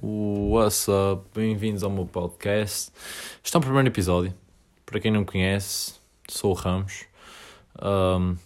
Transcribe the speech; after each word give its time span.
What's 0.00 0.88
up? 0.88 1.26
Bem-vindos 1.34 1.82
ao 1.82 1.90
meu 1.90 2.06
podcast. 2.06 2.90
Este 3.44 3.54
é 3.54 3.58
o 3.58 3.60
primeiro 3.60 3.88
episódio. 3.88 4.32
Para 4.86 4.98
quem 5.00 5.10
não 5.10 5.20
me 5.20 5.26
conhece, 5.26 5.94
sou 6.28 6.52
o 6.52 6.54
Ramos. 6.54 7.04
Um, 7.76 8.36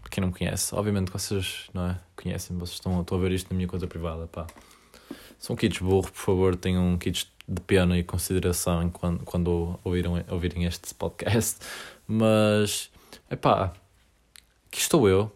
para 0.00 0.10
quem 0.10 0.20
não 0.22 0.28
me 0.28 0.34
conhece, 0.36 0.74
obviamente 0.74 1.12
vocês 1.12 1.68
não 1.72 1.90
é, 1.90 2.00
conhecem, 2.16 2.56
vocês 2.56 2.76
estão, 2.76 3.00
estão 3.00 3.18
a 3.18 3.20
ver 3.20 3.32
isto 3.32 3.50
na 3.50 3.56
minha 3.56 3.68
conta 3.68 3.86
privada. 3.86 4.26
Pá. 4.26 4.46
São 5.38 5.54
kits 5.54 5.78
burro, 5.78 6.10
por 6.10 6.18
favor, 6.18 6.56
tenham 6.56 6.96
kits 6.98 7.30
de 7.46 7.60
pena 7.60 7.96
e 7.96 8.02
consideração 8.02 8.90
quando, 8.90 9.24
quando 9.24 9.78
ouviram, 9.84 10.24
ouvirem 10.28 10.64
este 10.64 10.92
podcast. 10.94 11.58
Mas, 12.08 12.90
é 13.30 13.36
pá, 13.36 13.72
aqui 14.66 14.80
estou 14.80 15.08
eu, 15.08 15.30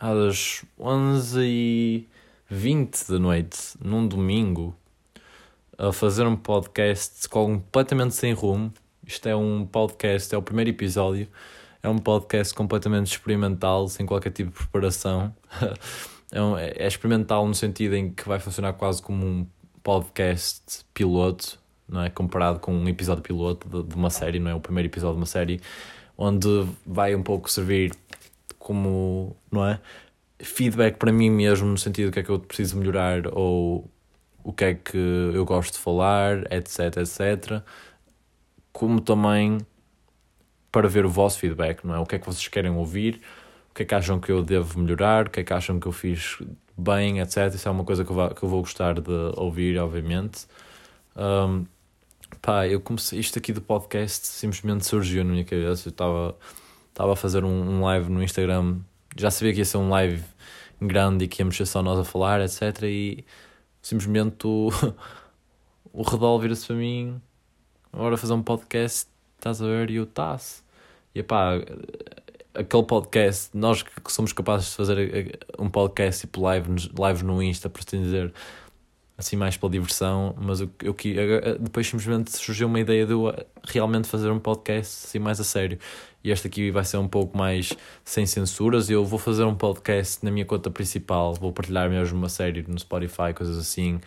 às 0.00 0.64
11 0.78 1.40
e 1.40 2.08
20 2.48 3.10
da 3.10 3.18
noite, 3.18 3.58
num 3.82 4.06
domingo, 4.06 4.74
a 5.76 5.92
fazer 5.92 6.26
um 6.26 6.36
podcast 6.36 7.28
completamente 7.28 8.14
sem 8.14 8.32
rumo. 8.32 8.72
Isto 9.04 9.28
é 9.28 9.34
um 9.34 9.66
podcast, 9.66 10.32
é 10.34 10.38
o 10.38 10.42
primeiro 10.42 10.70
episódio. 10.70 11.28
É 11.82 11.88
um 11.88 11.98
podcast 11.98 12.54
completamente 12.54 13.08
experimental, 13.08 13.88
sem 13.88 14.06
qualquer 14.06 14.30
tipo 14.30 14.50
de 14.50 14.56
preparação. 14.56 15.34
é, 16.30 16.40
um, 16.40 16.56
é 16.56 16.86
experimental 16.86 17.46
no 17.46 17.54
sentido 17.54 17.96
em 17.96 18.10
que 18.10 18.26
vai 18.28 18.38
funcionar 18.38 18.74
quase 18.74 19.02
como 19.02 19.26
um 19.26 19.46
podcast 19.82 20.84
piloto, 20.94 21.58
não 21.88 22.02
é? 22.02 22.10
Comparado 22.10 22.60
com 22.60 22.72
um 22.72 22.88
episódio 22.88 23.22
piloto 23.22 23.68
de, 23.68 23.88
de 23.88 23.94
uma 23.96 24.10
série, 24.10 24.38
não 24.38 24.50
é? 24.52 24.54
O 24.54 24.60
primeiro 24.60 24.88
episódio 24.88 25.14
de 25.16 25.20
uma 25.20 25.26
série, 25.26 25.60
onde 26.16 26.48
vai 26.86 27.14
um 27.14 27.22
pouco 27.22 27.50
servir 27.50 27.92
como, 28.58 29.36
não 29.50 29.66
é? 29.66 29.80
Feedback 30.38 30.96
para 30.96 31.12
mim 31.12 31.30
mesmo, 31.30 31.68
no 31.68 31.78
sentido 31.78 32.10
do 32.10 32.12
que 32.12 32.20
é 32.20 32.22
que 32.22 32.30
eu 32.30 32.38
preciso 32.38 32.76
melhorar 32.76 33.26
ou 33.32 33.90
o 34.44 34.52
que 34.52 34.64
é 34.64 34.74
que 34.74 34.96
eu 34.96 35.44
gosto 35.44 35.74
de 35.74 35.78
falar, 35.78 36.50
etc, 36.52 36.98
etc. 36.98 37.62
Como 38.72 39.00
também 39.00 39.58
para 40.70 40.88
ver 40.88 41.06
o 41.06 41.08
vosso 41.08 41.38
feedback, 41.38 41.84
não 41.84 41.94
é? 41.94 41.98
O 41.98 42.06
que 42.06 42.16
é 42.16 42.18
que 42.18 42.26
vocês 42.26 42.46
querem 42.48 42.70
ouvir, 42.70 43.20
o 43.70 43.74
que 43.74 43.82
é 43.82 43.86
que 43.86 43.94
acham 43.94 44.20
que 44.20 44.30
eu 44.30 44.42
devo 44.42 44.78
melhorar, 44.78 45.26
o 45.26 45.30
que 45.30 45.40
é 45.40 45.44
que 45.44 45.52
acham 45.52 45.80
que 45.80 45.86
eu 45.86 45.92
fiz 45.92 46.38
bem, 46.76 47.20
etc. 47.20 47.54
Isso 47.54 47.68
é 47.68 47.70
uma 47.70 47.84
coisa 47.84 48.04
que 48.04 48.10
eu, 48.10 48.14
vou, 48.14 48.28
que 48.30 48.42
eu 48.42 48.48
vou 48.48 48.60
gostar 48.60 49.00
de 49.00 49.10
ouvir, 49.36 49.78
obviamente. 49.78 50.46
Um, 51.16 51.64
pá, 52.42 52.68
eu 52.68 52.80
comecei 52.80 53.18
isto 53.18 53.38
aqui 53.38 53.52
do 53.52 53.62
podcast 53.62 54.26
simplesmente 54.26 54.86
surgiu 54.86 55.24
na 55.24 55.32
minha 55.32 55.44
cabeça. 55.44 55.88
Eu 55.88 55.90
estava 55.90 57.12
a 57.12 57.16
fazer 57.16 57.44
um, 57.44 57.78
um 57.78 57.82
live 57.82 58.10
no 58.10 58.22
Instagram 58.22 58.76
já 59.16 59.30
sabia 59.30 59.52
que 59.52 59.60
ia 59.60 59.64
ser 59.64 59.78
um 59.78 59.88
live 59.88 60.22
grande 60.80 61.24
e 61.24 61.28
que 61.28 61.42
íamos 61.42 61.56
ser 61.56 61.66
só 61.66 61.82
nós 61.82 61.98
a 61.98 62.04
falar, 62.04 62.40
etc. 62.40 62.82
E 62.84 63.24
simplesmente 63.80 64.46
o, 64.46 64.68
o 65.92 66.02
Redol 66.02 66.38
vira-se 66.40 66.66
para 66.66 66.76
mim, 66.76 67.20
agora 67.92 68.16
fazer 68.16 68.34
um 68.34 68.42
podcast, 68.42 69.08
estás 69.36 69.62
a 69.62 69.66
ver? 69.66 69.90
E 69.90 69.96
eu, 69.96 70.04
estás. 70.04 70.64
E 71.14 71.22
pá, 71.22 71.54
aquele 72.54 72.82
podcast, 72.82 73.56
nós 73.56 73.82
que 73.82 74.12
somos 74.12 74.32
capazes 74.32 74.70
de 74.70 74.76
fazer 74.76 75.38
um 75.58 75.68
podcast 75.68 76.26
tipo 76.26 76.40
live, 76.42 76.90
live 76.98 77.24
no 77.24 77.42
Insta, 77.42 77.68
por 77.70 77.80
assim 77.80 78.02
dizer, 78.02 78.32
assim 79.18 79.36
mais 79.36 79.56
pela 79.56 79.72
diversão, 79.72 80.34
mas 80.38 80.60
eu, 80.60 80.70
eu, 80.82 80.94
depois 81.58 81.86
simplesmente 81.86 82.36
surgiu 82.36 82.68
uma 82.68 82.78
ideia 82.78 83.06
de 83.06 83.12
eu 83.12 83.32
realmente 83.66 84.08
fazer 84.08 84.30
um 84.30 84.38
podcast 84.38 85.06
assim 85.06 85.18
mais 85.18 85.40
a 85.40 85.44
sério. 85.44 85.78
E 86.22 86.30
este 86.30 86.46
aqui 86.48 86.70
vai 86.70 86.84
ser 86.84 86.98
um 86.98 87.08
pouco 87.08 87.36
mais 87.36 87.72
sem 88.04 88.26
censuras. 88.26 88.90
Eu 88.90 89.04
vou 89.04 89.18
fazer 89.18 89.44
um 89.44 89.54
podcast 89.54 90.24
na 90.24 90.30
minha 90.30 90.44
conta 90.44 90.70
principal, 90.70 91.34
vou 91.34 91.52
partilhar 91.52 91.88
mesmo 91.88 92.18
uma 92.18 92.28
série 92.28 92.62
no 92.66 92.78
Spotify, 92.78 93.32
coisas 93.34 93.56
assim, 93.56 94.00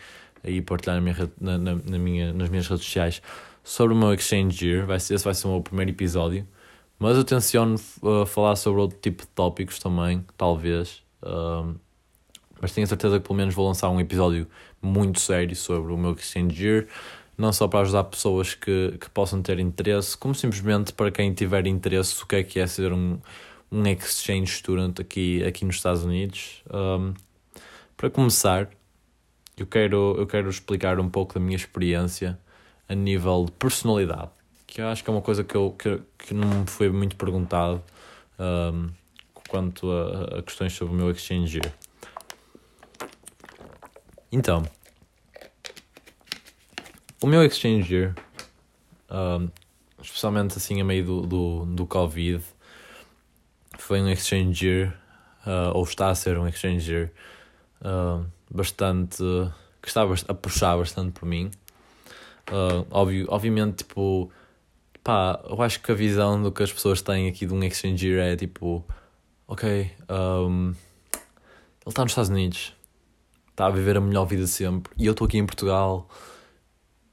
aí 0.43 0.61
partilhar 0.61 0.97
na 0.97 1.01
minha, 1.01 1.31
na, 1.39 1.57
na, 1.57 1.75
na 1.75 1.97
minha, 1.97 2.33
nas 2.33 2.49
minhas 2.49 2.67
redes 2.67 2.85
sociais 2.85 3.21
sobre 3.63 3.95
o 3.95 3.97
meu 3.97 4.13
Exchange 4.13 4.67
Year. 4.67 4.85
Vai 4.85 4.99
ser, 4.99 5.15
esse 5.15 5.25
vai 5.25 5.33
ser 5.33 5.47
o 5.47 5.51
meu 5.51 5.61
primeiro 5.61 5.91
episódio. 5.91 6.47
Mas 6.99 7.15
eu 7.15 7.23
tenciono 7.23 7.75
uh, 8.03 8.25
falar 8.25 8.55
sobre 8.57 8.81
outro 8.81 8.97
tipo 9.01 9.23
de 9.23 9.29
tópicos 9.29 9.79
também, 9.79 10.23
talvez. 10.37 11.01
Uh, 11.23 11.73
mas 12.61 12.71
tenho 12.71 12.85
a 12.85 12.87
certeza 12.87 13.19
que 13.19 13.27
pelo 13.27 13.37
menos 13.37 13.53
vou 13.53 13.67
lançar 13.67 13.89
um 13.89 13.99
episódio 13.99 14.47
muito 14.81 15.19
sério 15.19 15.55
sobre 15.55 15.91
o 15.93 15.97
meu 15.97 16.13
Exchange 16.13 16.65
Year, 16.65 16.87
não 17.37 17.53
só 17.53 17.67
para 17.67 17.81
ajudar 17.81 18.03
pessoas 18.03 18.53
que, 18.53 18.97
que 18.99 19.09
possam 19.09 19.41
ter 19.41 19.59
interesse, 19.59 20.17
como 20.17 20.35
simplesmente 20.35 20.91
para 20.91 21.09
quem 21.09 21.33
tiver 21.33 21.67
interesse 21.67 22.21
o 22.21 22.27
que 22.27 22.35
é 22.35 22.43
que 22.43 22.59
é 22.59 22.67
ser 22.67 22.91
um, 22.91 23.17
um 23.71 23.87
exchange 23.87 24.57
student 24.57 24.99
aqui, 24.99 25.43
aqui 25.43 25.63
nos 25.63 25.75
Estados 25.75 26.03
Unidos. 26.03 26.61
Um, 26.69 27.13
para 27.95 28.09
começar, 28.09 28.69
eu 29.57 29.65
quero, 29.65 30.15
eu 30.17 30.27
quero 30.27 30.49
explicar 30.49 30.99
um 30.99 31.09
pouco 31.09 31.33
da 31.33 31.39
minha 31.39 31.55
experiência 31.55 32.37
a 32.87 32.95
nível 32.95 33.45
de 33.45 33.51
personalidade, 33.53 34.31
que 34.65 34.81
eu 34.81 34.87
acho 34.87 35.03
que 35.03 35.09
é 35.09 35.13
uma 35.13 35.21
coisa 35.21 35.43
que, 35.43 35.55
eu, 35.55 35.75
que, 35.77 36.01
que 36.17 36.33
não 36.33 36.61
me 36.61 36.67
foi 36.67 36.89
muito 36.89 37.15
perguntado 37.15 37.81
um, 38.39 38.89
quanto 39.47 39.91
a, 39.91 40.39
a 40.39 40.43
questões 40.43 40.73
sobre 40.73 40.93
o 40.93 40.97
meu 40.97 41.11
exchange 41.11 41.57
year. 41.57 41.73
Então, 44.31 44.63
o 47.19 47.25
meu 47.25 47.43
exchange 47.43 47.93
year, 47.93 48.15
um, 49.09 49.49
especialmente 49.99 50.55
assim 50.55 50.79
a 50.79 50.85
meio 50.85 51.03
do, 51.03 51.21
do, 51.21 51.65
do 51.65 51.87
Covid, 51.87 52.43
foi 53.79 53.99
um 54.01 54.09
exchange 54.09 54.67
year, 54.67 54.97
uh, 55.47 55.75
ou 55.75 55.83
está 55.83 56.09
a 56.09 56.15
ser 56.15 56.37
um 56.37 56.47
exchange 56.47 56.91
year, 56.91 57.11
uh, 57.81 58.23
bastante. 58.51 59.17
que 59.81 59.87
está 59.87 60.03
a 60.03 60.33
puxar 60.35 60.77
bastante 60.77 61.11
por 61.11 61.25
mim. 61.25 61.49
Uh, 62.51 62.85
óbvio, 62.91 63.25
obviamente, 63.29 63.77
tipo, 63.77 64.31
pá, 65.03 65.39
eu 65.49 65.59
acho 65.63 65.81
que 65.81 65.91
a 65.91 65.95
visão 65.95 66.39
do 66.39 66.51
que 66.51 66.61
as 66.61 66.71
pessoas 66.71 67.01
têm 67.01 67.27
aqui 67.27 67.47
de 67.47 67.53
um 67.53 67.63
exchange 67.63 68.07
year 68.07 68.33
é 68.33 68.35
tipo, 68.35 68.85
ok, 69.47 69.91
um, 70.07 70.67
ele 70.69 71.87
está 71.87 72.03
nos 72.03 72.11
Estados 72.11 72.29
Unidos 72.29 72.78
está 73.59 73.65
a 73.65 73.69
viver 73.69 73.97
a 73.97 74.01
melhor 74.01 74.23
vida 74.23 74.47
sempre 74.47 74.93
e 74.97 75.05
eu 75.05 75.11
estou 75.11 75.27
aqui 75.27 75.37
em 75.37 75.45
Portugal, 75.45 76.07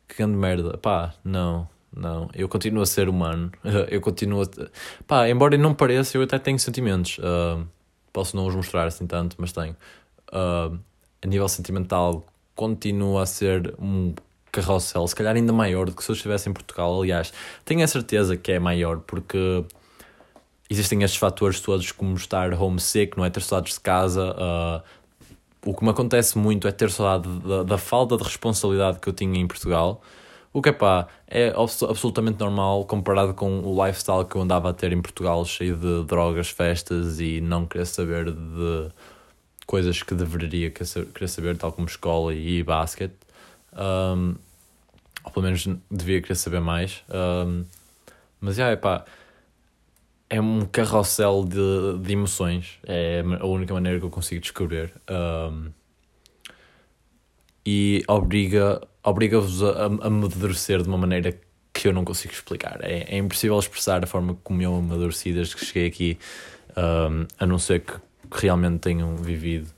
que 0.07 0.17
grande 0.17 0.37
merda. 0.37 0.79
Pá, 0.79 1.13
não, 1.25 1.69
não. 1.95 2.31
Eu 2.33 2.49
continuo 2.49 2.85
a 2.85 2.87
ser 2.87 3.09
humano. 3.09 3.51
Eu 3.91 4.01
continuo 4.01 4.43
a. 4.43 4.47
Pá, 5.09 5.29
embora 5.29 5.59
não 5.59 5.75
pareça, 5.75 6.17
eu 6.17 6.23
até 6.23 6.39
tenho 6.39 6.59
sentimentos. 6.59 7.19
Uh, 7.19 7.67
posso 8.13 8.37
não 8.37 8.47
os 8.47 8.55
mostrar 8.55 8.87
assim 8.87 9.07
tanto, 9.07 9.37
mas 9.39 9.51
tenho. 9.51 9.75
Uh, 10.31 10.79
a 11.21 11.27
nível 11.27 11.49
sentimental, 11.49 12.25
continua 12.55 13.23
a 13.23 13.27
ser 13.27 13.75
um 13.81 14.15
carrossel, 14.53 15.07
se 15.09 15.17
calhar 15.17 15.35
ainda 15.35 15.53
maior 15.53 15.87
do 15.87 15.97
que 15.97 16.05
se 16.05 16.11
eu 16.11 16.15
estivesse 16.15 16.49
em 16.49 16.53
Portugal. 16.53 17.03
Aliás, 17.03 17.33
tenho 17.65 17.83
a 17.83 17.89
certeza 17.89 18.37
que 18.37 18.53
é 18.53 18.59
maior, 18.61 19.01
porque 19.01 19.65
existem 20.71 21.03
estes 21.03 21.19
fatores 21.19 21.61
todos, 21.61 21.91
como 21.91 22.15
estar 22.15 22.55
homesick, 22.55 23.17
não 23.17 23.25
é? 23.25 23.31
Ter 23.31 23.43
saudades 23.43 23.75
de 23.75 23.81
casa, 23.81 24.33
uh, 24.33 24.83
o 25.67 25.75
que 25.75 25.85
me 25.85 25.91
acontece 25.91 26.39
muito 26.39 26.69
é 26.69 26.73
ter 26.73 26.91
saudade 26.91 27.29
da, 27.41 27.65
da 27.65 27.77
falta 27.77 28.17
de 28.17 28.23
responsabilidade 28.23 29.01
que 29.01 29.09
eu 29.09 29.13
tinha 29.13 29.39
em 29.39 29.47
Portugal. 29.47 30.01
O 30.53 30.63
que 30.63 30.69
é 30.69 30.73
pá, 30.73 31.09
é 31.27 31.53
absolutamente 31.57 32.39
normal 32.39 32.85
comparado 32.85 33.35
com 33.35 33.61
o 33.61 33.85
lifestyle 33.85 34.25
que 34.25 34.37
eu 34.37 34.43
andava 34.43 34.71
a 34.71 34.73
ter 34.73 34.93
em 34.93 35.03
Portugal, 35.03 35.45
cheio 35.45 35.77
de 35.77 36.05
drogas, 36.05 36.49
festas 36.49 37.21
e 37.21 37.41
não 37.41 37.67
querer 37.67 37.85
saber 37.85 38.33
de 38.33 38.89
coisas 39.67 40.03
que 40.03 40.15
deveria 40.15 40.71
querer 40.71 41.29
saber, 41.29 41.59
tal 41.59 41.73
como 41.73 41.89
escola 41.89 42.33
e 42.33 42.63
basquete. 42.63 43.17
Um, 43.75 44.37
ou 45.25 45.33
pelo 45.33 45.47
menos 45.47 45.69
devia 45.91 46.23
querer 46.23 46.37
saber 46.37 46.61
mais. 46.61 47.03
Um, 47.11 47.65
mas 48.41 48.55
já, 48.55 48.69
é 48.69 48.77
pá, 48.77 49.05
é 50.29 50.41
um 50.41 50.65
carrossel 50.67 51.45
de, 51.45 51.99
de 52.03 52.13
emoções. 52.13 52.79
É 52.87 53.23
a 53.41 53.47
única 53.47 53.73
maneira 53.73 53.99
que 53.99 54.05
eu 54.05 54.11
consigo 54.11 54.41
descobrir. 54.41 54.93
Um, 55.11 55.71
e 57.65 58.05
obriga, 58.07 58.81
obriga-vos 59.03 59.63
a, 59.63 59.87
a 59.87 60.07
amadurecer 60.07 60.83
de 60.83 60.89
uma 60.89 60.99
maneira 60.99 61.37
que 61.73 61.89
eu 61.89 61.93
não 61.93 62.05
consigo 62.05 62.33
explicar. 62.33 62.79
É, 62.83 63.15
é 63.15 63.19
impossível 63.19 63.59
expressar 63.59 64.03
a 64.03 64.07
forma 64.07 64.37
como 64.43 64.63
eu 64.63 64.75
amadureci 64.75 65.33
desde 65.33 65.57
que 65.57 65.65
cheguei 65.65 65.87
aqui, 65.87 66.19
um, 66.77 67.27
a 67.39 67.47
não 67.47 67.59
ser 67.59 67.81
que, 67.81 67.95
realmente 68.33 68.81
tenham 68.81 69.17
vivido 69.17 69.69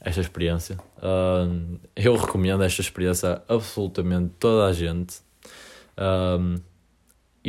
esta 0.00 0.20
experiência. 0.20 0.78
Um, 1.02 1.78
eu 1.96 2.14
recomendo 2.14 2.62
esta 2.62 2.82
experiência 2.82 3.42
a 3.48 3.54
absolutamente 3.54 4.32
toda 4.38 4.66
a 4.66 4.72
gente. 4.72 5.16
Um, 5.98 6.56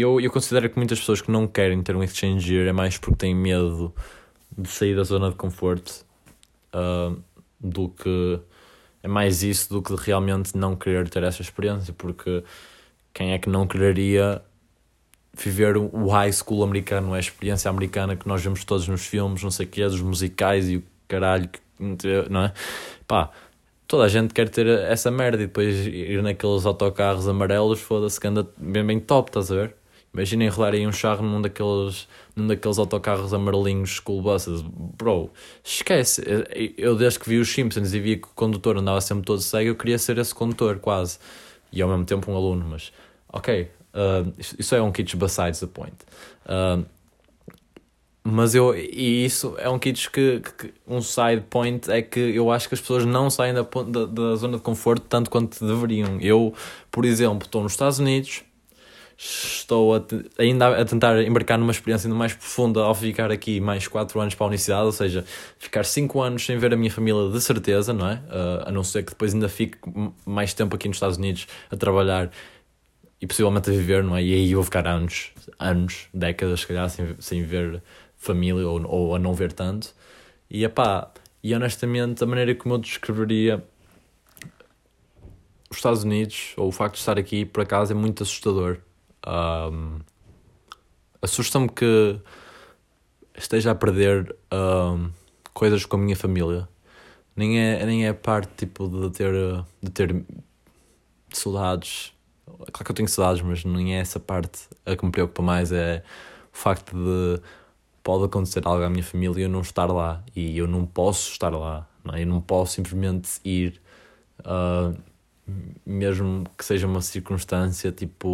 eu, 0.02 0.22
eu 0.22 0.32
considero 0.32 0.70
que 0.70 0.78
muitas 0.78 1.00
pessoas 1.00 1.22
que 1.22 1.32
não 1.32 1.48
querem 1.48 1.82
ter 1.82 1.96
um 1.96 2.04
exchange 2.04 2.54
year 2.54 2.68
é 2.68 2.72
mais 2.72 2.98
porque 2.98 3.18
têm 3.18 3.36
medo 3.36 3.94
de 4.58 4.70
sair 4.70 4.96
da 4.96 5.04
zona 5.04 5.30
de 5.30 5.36
conforto 5.36 6.06
uh, 6.74 7.18
do 7.60 7.90
que 7.90 8.40
é 9.02 9.08
mais 9.08 9.44
isso 9.44 9.70
do 9.74 9.82
que 9.82 9.96
realmente 9.96 10.56
não 10.56 10.76
querer 10.76 11.10
ter 11.10 11.24
essa 11.24 11.42
experiência 11.42 11.94
porque 11.94 12.44
quem 13.14 13.34
é 13.34 13.40
que 13.40 13.50
não 13.50 13.68
quereria 13.68 14.42
viver 15.34 15.78
o 15.78 16.08
high 16.08 16.32
school 16.32 16.64
americano, 16.64 17.14
a 17.14 17.20
experiência 17.20 17.70
americana 17.70 18.16
que 18.16 18.28
nós 18.28 18.44
vemos 18.44 18.64
todos 18.64 18.88
nos 18.88 19.06
filmes, 19.06 19.44
não 19.44 19.52
sei 19.52 19.66
o 19.66 19.70
que, 19.70 19.84
dos 19.84 20.02
musicais 20.02 20.70
e 20.70 20.78
o 20.78 20.84
caralho, 21.08 21.50
não 22.30 22.44
é? 22.44 22.54
Pá, 23.08 23.32
toda 23.88 24.04
a 24.04 24.08
gente 24.08 24.34
quer 24.34 24.50
ter 24.50 24.68
essa 24.68 25.12
merda 25.12 25.44
e 25.44 25.48
depois 25.48 25.86
ir 25.86 26.22
naqueles 26.24 26.66
autocarros 26.66 27.28
amarelos, 27.28 27.80
foda-se 27.80 28.20
que 28.20 28.28
anda 28.28 28.48
bem, 28.58 28.86
bem 28.86 29.00
top, 29.00 29.30
estás 29.30 29.52
a 29.52 29.56
ver? 29.56 29.76
Imaginem 30.14 30.48
rolarem 30.50 30.88
um 30.88 30.92
charro 30.92 31.24
num 31.24 31.42
daqueles, 31.42 32.08
num 32.36 32.48
daqueles 32.48 32.80
autocarros 32.80 33.34
amarelinhos 33.34 33.92
school 33.92 34.22
buses. 34.22 34.62
Bro, 34.62 35.30
esquece. 35.64 36.24
Eu 36.78 36.96
desde 36.96 37.20
que 37.20 37.30
vi 37.30 37.38
os 37.38 37.50
Simpsons 37.50 37.94
e 37.94 38.00
vi 38.00 38.18
que 38.18 38.28
o 38.28 38.32
condutor 38.36 38.78
andava 38.78 39.00
sempre 39.02 39.26
todo 39.26 39.42
cego, 39.42 39.70
eu 39.70 39.76
queria 39.76 40.00
ser 40.00 40.18
esse 40.18 40.34
condutor, 40.34 40.80
quase. 40.80 41.20
E 41.72 41.82
ao 41.82 41.90
mesmo 41.90 42.06
tempo 42.06 42.32
um 42.32 42.36
aluno, 42.36 42.66
mas... 42.70 42.92
Ok, 43.32 43.70
uh, 43.94 44.34
isso 44.58 44.74
é 44.74 44.82
um 44.82 44.92
kitsch 44.92 45.16
besides 45.16 45.60
the 45.60 45.68
point. 45.68 45.96
Uh, 46.46 46.86
mas 48.30 48.54
eu, 48.54 48.76
e 48.76 49.24
isso 49.24 49.56
é 49.58 49.70
um 49.70 49.80
kitsch 49.80 50.10
que, 50.10 50.42
que, 50.42 50.74
um 50.86 51.02
side 51.02 51.44
point 51.50 51.90
é 51.90 52.02
que 52.02 52.20
eu 52.20 52.52
acho 52.52 52.68
que 52.68 52.76
as 52.76 52.82
pessoas 52.82 53.06
não 53.06 53.30
saem 53.30 53.54
da, 53.54 53.62
da, 53.62 54.06
da 54.06 54.36
zona 54.36 54.58
de 54.58 54.64
conforto 54.64 55.06
tanto 55.08 55.30
quanto 55.30 55.66
deveriam. 55.66 56.20
Eu, 56.20 56.54
por 56.92 57.06
exemplo, 57.06 57.46
estou 57.46 57.64
nos 57.64 57.72
Estados 57.72 58.00
Unidos, 58.00 58.44
estou 59.18 59.96
a, 59.96 60.04
ainda 60.38 60.80
a 60.80 60.86
tentar 60.86 61.22
embarcar 61.24 61.58
numa 61.58 61.72
experiência 61.72 62.08
ainda 62.08 62.18
mais 62.18 62.34
profunda 62.34 62.82
ao 62.82 62.94
ficar 62.94 63.32
aqui 63.32 63.60
mais 63.60 63.88
4 63.88 64.20
anos 64.20 64.36
para 64.36 64.46
a 64.46 64.48
universidade, 64.48 64.86
ou 64.86 64.92
seja, 64.92 65.26
ficar 65.58 65.84
5 65.84 66.22
anos 66.22 66.46
sem 66.46 66.58
ver 66.58 66.74
a 66.74 66.78
minha 66.78 66.92
família 66.92 67.30
de 67.32 67.42
certeza, 67.42 67.94
não 67.94 68.08
é? 68.08 68.16
Uh, 68.16 68.68
a 68.68 68.72
não 68.72 68.84
ser 68.84 69.04
que 69.04 69.12
depois 69.12 69.34
ainda 69.34 69.50
fique 69.50 69.78
mais 70.26 70.54
tempo 70.54 70.76
aqui 70.76 70.88
nos 70.88 70.98
Estados 70.98 71.18
Unidos 71.18 71.48
a 71.72 71.76
trabalhar 71.76 72.30
e 73.20 73.26
possivelmente 73.26 73.70
a 73.70 73.74
viver, 73.74 74.04
não 74.04 74.16
é? 74.16 74.24
E 74.24 74.34
aí 74.34 74.52
eu 74.52 74.58
vou 74.58 74.64
ficar 74.64 74.88
anos, 74.88 75.32
anos, 75.58 76.08
décadas, 76.14 76.60
se 76.60 76.68
calhar, 76.68 76.88
sem, 76.90 77.16
sem 77.20 77.44
ver 77.44 77.82
família 78.16 78.68
ou, 78.68 78.86
ou 78.86 79.16
a 79.16 79.20
não 79.20 79.34
ver 79.34 79.52
tanto. 79.52 79.96
E 80.50 80.64
epá, 80.64 81.12
e 81.44 81.54
honestamente, 81.56 82.24
a 82.24 82.28
maneira 82.28 82.54
como 82.54 82.76
eu 82.76 82.78
descreveria 82.78 83.64
os 85.70 85.78
Estados 85.78 86.04
Unidos, 86.04 86.54
ou 86.56 86.68
o 86.70 86.72
facto 86.72 86.94
de 86.94 87.00
estar 87.00 87.18
aqui, 87.18 87.46
por 87.46 87.64
acaso, 87.64 87.92
é 87.92 87.96
muito 87.96 88.24
assustador. 88.24 88.78
Um, 89.28 90.00
Assusta-me 91.22 91.68
que 91.68 92.20
esteja 93.36 93.72
a 93.72 93.76
perder 93.76 94.36
um, 94.54 95.10
coisas 95.54 95.86
com 95.86 95.98
a 95.98 96.00
minha 96.00 96.16
família. 96.16 96.70
Nem 97.36 97.60
é, 97.60 97.86
nem 97.86 98.08
é 98.08 98.14
parte 98.14 98.50
tipo 98.56 98.88
de 98.88 99.10
ter, 99.10 99.34
de 99.82 99.92
ter 99.92 100.24
saudades. 101.32 102.14
Claro 102.46 102.86
que 102.86 102.92
eu 102.92 102.96
tenho 102.96 103.10
saudades, 103.10 103.42
mas 103.42 103.66
nem 103.66 103.96
é 103.96 104.00
essa 104.00 104.20
parte 104.20 104.68
a 104.86 104.96
que 104.96 105.06
me 105.06 105.12
preocupa 105.12 105.42
mais. 105.42 105.72
É 105.72 106.04
o 106.54 106.58
facto 106.58 106.96
de 106.96 107.42
pode 108.04 108.26
acontecer 108.26 108.66
algo 108.66 108.84
à 108.84 108.90
minha 108.90 109.04
família 109.04 109.42
e 109.42 109.44
eu 109.44 109.50
não 109.50 109.62
estar 109.62 109.88
lá. 109.88 110.24
E 110.36 110.58
eu 110.58 110.68
não 110.68 110.86
posso 110.86 111.32
estar 111.32 111.50
lá. 111.50 111.88
Não 112.04 112.14
é? 112.14 112.22
Eu 112.22 112.28
não 112.28 112.42
posso 112.42 112.74
simplesmente 112.74 113.40
ir, 113.44 113.82
uh, 114.42 114.98
mesmo 115.86 116.44
que 116.58 116.66
seja 116.66 116.86
uma 116.88 117.02
circunstância 117.02 117.92
tipo 117.92 118.28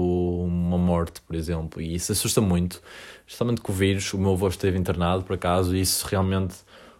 uma 0.45 0.77
morte, 0.77 1.21
por 1.21 1.35
exemplo. 1.35 1.81
E 1.81 1.95
isso 1.95 2.11
assusta 2.11 2.41
muito. 2.41 2.81
Justamente 3.27 3.61
com 3.61 3.71
o 3.71 3.75
vírus, 3.75 4.13
o 4.13 4.17
meu 4.17 4.31
avô 4.33 4.47
esteve 4.47 4.77
internado 4.77 5.23
por 5.23 5.33
acaso, 5.33 5.75
e 5.75 5.81
isso 5.81 6.07
realmente. 6.07 6.55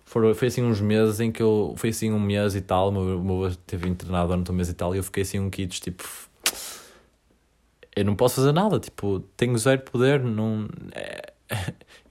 Foi, 0.06 0.32
assim 0.48 0.62
uns 0.62 0.80
meses 0.80 1.20
em 1.20 1.32
que 1.32 1.42
eu. 1.42 1.74
Foi 1.78 1.90
assim 1.90 2.12
um 2.12 2.20
mês 2.20 2.56
e 2.56 2.62
tal. 2.62 2.90
O 2.90 2.92
meu, 2.92 3.24
meu 3.24 3.36
avô 3.36 3.48
esteve 3.48 3.90
internado 3.90 4.28
durante 4.28 4.52
um 4.52 4.56
mês 4.56 4.70
e 4.70 4.74
tal, 4.74 4.94
e 4.94 5.00
eu 5.00 5.04
fiquei 5.04 5.24
assim 5.24 5.40
um 5.40 5.50
kits 5.50 5.80
tipo. 5.80 6.04
Eu 7.96 8.06
não 8.06 8.16
posso 8.16 8.36
fazer 8.36 8.52
nada, 8.52 8.80
tipo, 8.80 9.20
tenho 9.38 9.58
zero 9.58 9.82
poder, 9.82 10.24
não. 10.24 10.68
É, 10.94 11.34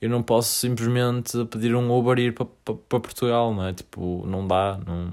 eu 0.01 0.11
não 0.11 0.23
posso 0.23 0.53
simplesmente 0.53 1.45
pedir 1.47 1.75
um 1.75 1.91
Uber 1.97 2.19
e 2.19 2.27
ir 2.27 2.35
para 2.35 2.47
pa, 2.47 2.75
pa 2.75 3.01
Portugal, 3.01 3.55
não 3.55 3.67
é? 3.67 3.73
Tipo, 3.73 4.25
não 4.27 4.47
dá. 4.47 4.79
Não... 4.87 5.13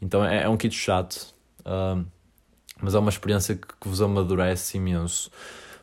Então 0.00 0.24
é, 0.24 0.44
é 0.44 0.48
um 0.48 0.56
kit 0.56 0.74
chato, 0.74 1.34
uh, 1.66 2.04
mas 2.80 2.94
é 2.94 2.98
uma 2.98 3.10
experiência 3.10 3.54
que, 3.54 3.66
que 3.66 3.88
vos 3.88 4.00
amadurece 4.00 4.76
imenso. 4.76 5.30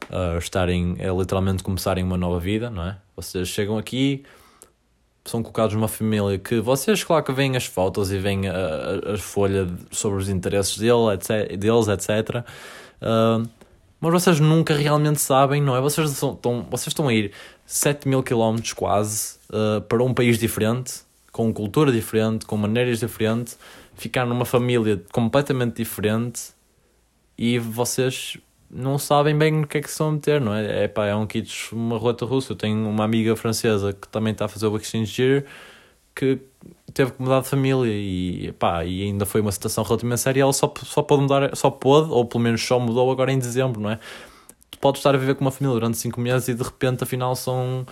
Uh, 0.10 0.38
estarem, 0.38 0.96
é 1.00 1.10
literalmente 1.10 1.64
começarem 1.64 2.04
uma 2.04 2.18
nova 2.18 2.40
vida, 2.40 2.70
não 2.70 2.84
é? 2.84 2.98
Vocês 3.16 3.48
chegam 3.48 3.78
aqui, 3.78 4.24
são 5.26 5.42
colocados 5.42 5.74
numa 5.76 5.88
família 5.88 6.38
que 6.38 6.60
vocês, 6.60 7.04
claro 7.04 7.24
que 7.24 7.32
veem 7.32 7.56
as 7.56 7.66
fotos 7.66 8.12
e 8.12 8.18
veem 8.18 8.48
a, 8.48 8.54
a, 8.54 9.14
a 9.14 9.18
folha 9.18 9.68
sobre 9.92 10.20
os 10.20 10.30
interesses 10.30 10.78
dele, 10.78 11.14
etc, 11.14 11.58
deles, 11.58 11.88
etc. 11.88 12.44
Uh, 13.02 13.48
mas 14.02 14.12
vocês 14.12 14.40
nunca 14.42 14.76
realmente 14.76 15.22
sabem, 15.22 15.62
não 15.62 15.76
é? 15.76 15.80
Vocês 15.80 16.12
estão, 16.12 16.68
vocês 16.70 16.88
estão 16.88 17.08
a 17.08 17.14
ir 17.14 17.32
7 17.66 18.08
mil 18.08 18.22
quilómetros 18.22 18.74
quase 18.74 19.38
uh, 19.50 19.80
para 19.82 20.04
um 20.04 20.14
país 20.14 20.38
diferente, 20.38 21.02
com 21.32 21.54
cultura 21.54 21.90
diferente, 21.90 22.46
com 22.46 22.58
maneiras 22.58 23.00
diferentes, 23.00 23.58
ficar 23.96 24.26
numa 24.26 24.46
família 24.46 25.04
completamente 25.12 25.78
diferente 25.78 26.52
e 27.38 27.60
vocês 27.60 28.38
não 28.70 28.98
sabem 28.98 29.38
bem 29.38 29.52
no 29.52 29.68
que 29.68 29.78
é 29.78 29.82
que 29.82 29.90
se 29.90 30.00
vão 30.00 30.14
meter, 30.14 30.42
não 30.42 30.54
é? 30.54 30.86
É, 30.86 30.88
pá, 30.88 31.06
é 31.06 31.16
um 31.16 31.28
kit, 31.28 31.74
uma 31.74 31.98
roleta 31.98 32.26
russa. 32.26 32.54
Eu 32.54 32.58
tenho 32.58 32.90
uma 32.90 33.04
amiga 33.04 33.36
francesa 33.36 33.94
que 33.94 34.08
também 34.08 34.34
está 34.34 34.46
a 34.46 34.48
fazer 34.48 34.68
o 34.68 34.76
Exchange 34.78 35.22
Year 35.22 35.46
que 36.16 36.40
teve 36.94 37.12
que 37.12 37.22
mudar 37.22 37.42
de 37.42 37.48
família 37.48 37.92
e, 37.92 38.52
pá, 38.54 38.86
e 38.86 39.04
ainda 39.04 39.26
foi 39.26 39.42
uma 39.42 39.52
situação 39.52 39.84
relativamente 39.84 40.22
séria. 40.22 40.42
Ela 40.42 40.54
só, 40.54 40.72
só 40.84 41.02
pode 41.02 41.24
mudar, 41.24 41.56
só 41.56 41.70
pôde, 41.70 42.12
ou 42.12 42.26
pelo 42.26 42.44
menos 42.44 42.64
só 42.64 42.80
mudou 42.80 43.12
agora 43.12 43.32
em 43.32 43.40
dezembro, 43.40 43.82
não 43.82 43.90
é? 43.90 44.00
Tu 44.70 44.78
podes 44.80 45.00
estar 45.00 45.14
a 45.16 45.18
viver 45.18 45.36
com 45.36 45.42
uma 45.42 45.52
família 45.52 45.74
durante 45.80 45.98
5 45.98 46.20
meses 46.20 46.48
e 46.50 46.54
de 46.54 46.64
repente, 46.64 47.04
afinal, 47.04 47.36
são, 47.36 47.86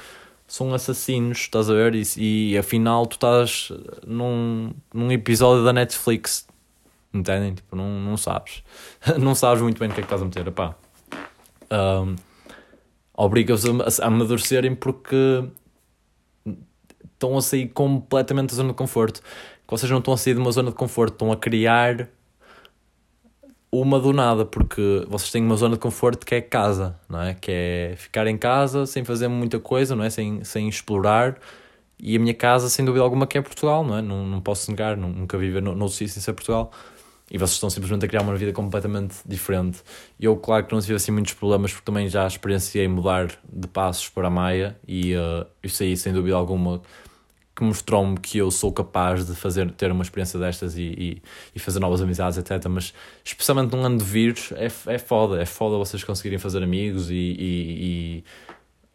são 0.51 0.73
assassinos, 0.73 1.37
estás 1.37 1.69
a 1.69 1.73
ver? 1.73 1.95
E, 1.95 2.51
e 2.51 2.57
afinal, 2.57 3.05
tu 3.05 3.13
estás 3.13 3.71
num, 4.05 4.73
num 4.93 5.09
episódio 5.09 5.63
da 5.63 5.71
Netflix, 5.71 6.45
entendem? 7.13 7.53
Tipo, 7.55 7.73
não, 7.73 7.87
não 8.01 8.17
sabes, 8.17 8.61
não 9.17 9.33
sabes 9.33 9.63
muito 9.63 9.79
bem 9.79 9.87
o 9.87 9.93
que 9.93 10.01
é 10.01 10.03
que 10.03 10.07
estás 10.07 10.21
a 10.21 10.25
meter, 10.25 10.51
pá. 10.51 10.75
Um, 11.71 12.17
obriga-os 13.13 13.63
a, 13.65 14.03
a 14.03 14.07
amadurecerem 14.07 14.75
porque 14.75 15.45
estão 17.13 17.37
a 17.37 17.41
sair 17.41 17.69
completamente 17.69 18.49
da 18.49 18.55
zona 18.57 18.69
de 18.71 18.75
conforto. 18.75 19.21
Que 19.21 19.69
vocês 19.69 19.89
não 19.89 19.99
estão 19.99 20.13
a 20.13 20.17
sair 20.17 20.33
de 20.33 20.41
uma 20.41 20.51
zona 20.51 20.69
de 20.69 20.75
conforto, 20.75 21.13
estão 21.13 21.31
a 21.31 21.37
criar 21.37 22.09
uma 23.71 23.99
do 23.99 24.11
nada, 24.11 24.45
porque 24.45 25.05
vocês 25.07 25.31
têm 25.31 25.41
uma 25.43 25.55
zona 25.55 25.75
de 25.75 25.79
conforto 25.79 26.25
que 26.25 26.35
é 26.35 26.41
casa, 26.41 26.99
não 27.07 27.21
é? 27.21 27.33
Que 27.33 27.51
é 27.51 27.93
ficar 27.95 28.27
em 28.27 28.37
casa 28.37 28.85
sem 28.85 29.05
fazer 29.05 29.29
muita 29.29 29.59
coisa, 29.59 29.95
não 29.95 30.03
é? 30.03 30.09
Sem, 30.09 30.43
sem 30.43 30.67
explorar. 30.67 31.39
E 31.97 32.15
a 32.15 32.19
minha 32.19 32.33
casa, 32.33 32.69
sem 32.69 32.83
dúvida 32.83 33.03
alguma, 33.03 33.25
que 33.25 33.37
é 33.37 33.41
Portugal, 33.41 33.83
não 33.85 33.97
é? 33.97 34.01
Não, 34.01 34.25
não 34.25 34.41
posso 34.41 34.69
negar, 34.69 34.97
nunca 34.97 35.37
viver 35.37 35.61
no, 35.61 35.73
noutro 35.75 35.95
sítio 35.95 36.13
sem 36.13 36.21
ser 36.21 36.33
Portugal. 36.33 36.71
E 37.29 37.37
vocês 37.37 37.53
estão 37.53 37.69
simplesmente 37.69 38.03
a 38.03 38.09
criar 38.09 38.23
uma 38.23 38.35
vida 38.35 38.51
completamente 38.51 39.15
diferente. 39.25 39.79
Eu, 40.19 40.35
claro 40.35 40.65
que 40.65 40.73
não 40.73 40.81
tive 40.81 40.95
assim 40.95 41.11
muitos 41.11 41.33
problemas, 41.33 41.71
porque 41.71 41.85
também 41.85 42.09
já 42.09 42.27
experienciei 42.27 42.89
mudar 42.89 43.31
de 43.47 43.67
passos 43.69 44.09
para 44.09 44.27
a 44.27 44.29
Maia, 44.29 44.77
e 44.85 45.15
uh, 45.15 45.45
isso 45.63 45.81
aí, 45.81 45.95
sem 45.95 46.11
dúvida 46.11 46.35
alguma, 46.35 46.81
que 47.61 47.63
mostrou-me 47.63 48.17
que 48.19 48.39
eu 48.39 48.49
sou 48.49 48.71
capaz 48.71 49.23
de 49.23 49.35
fazer, 49.35 49.69
ter 49.73 49.91
uma 49.91 50.01
experiência 50.01 50.39
destas 50.39 50.75
e, 50.75 50.81
e, 50.81 51.21
e, 51.55 51.59
fazer 51.59 51.79
novas 51.79 52.01
amizades, 52.01 52.39
etc. 52.39 52.67
Mas, 52.67 52.91
especialmente 53.23 53.75
num 53.75 53.85
ano 53.85 53.99
de 53.99 54.03
vírus, 54.03 54.51
é, 54.53 54.65
é 54.65 54.97
foda. 54.97 55.39
É 55.39 55.45
foda 55.45 55.77
vocês 55.77 56.03
conseguirem 56.03 56.39
fazer 56.39 56.63
amigos 56.63 57.11
e. 57.11 57.13
e 57.13 58.23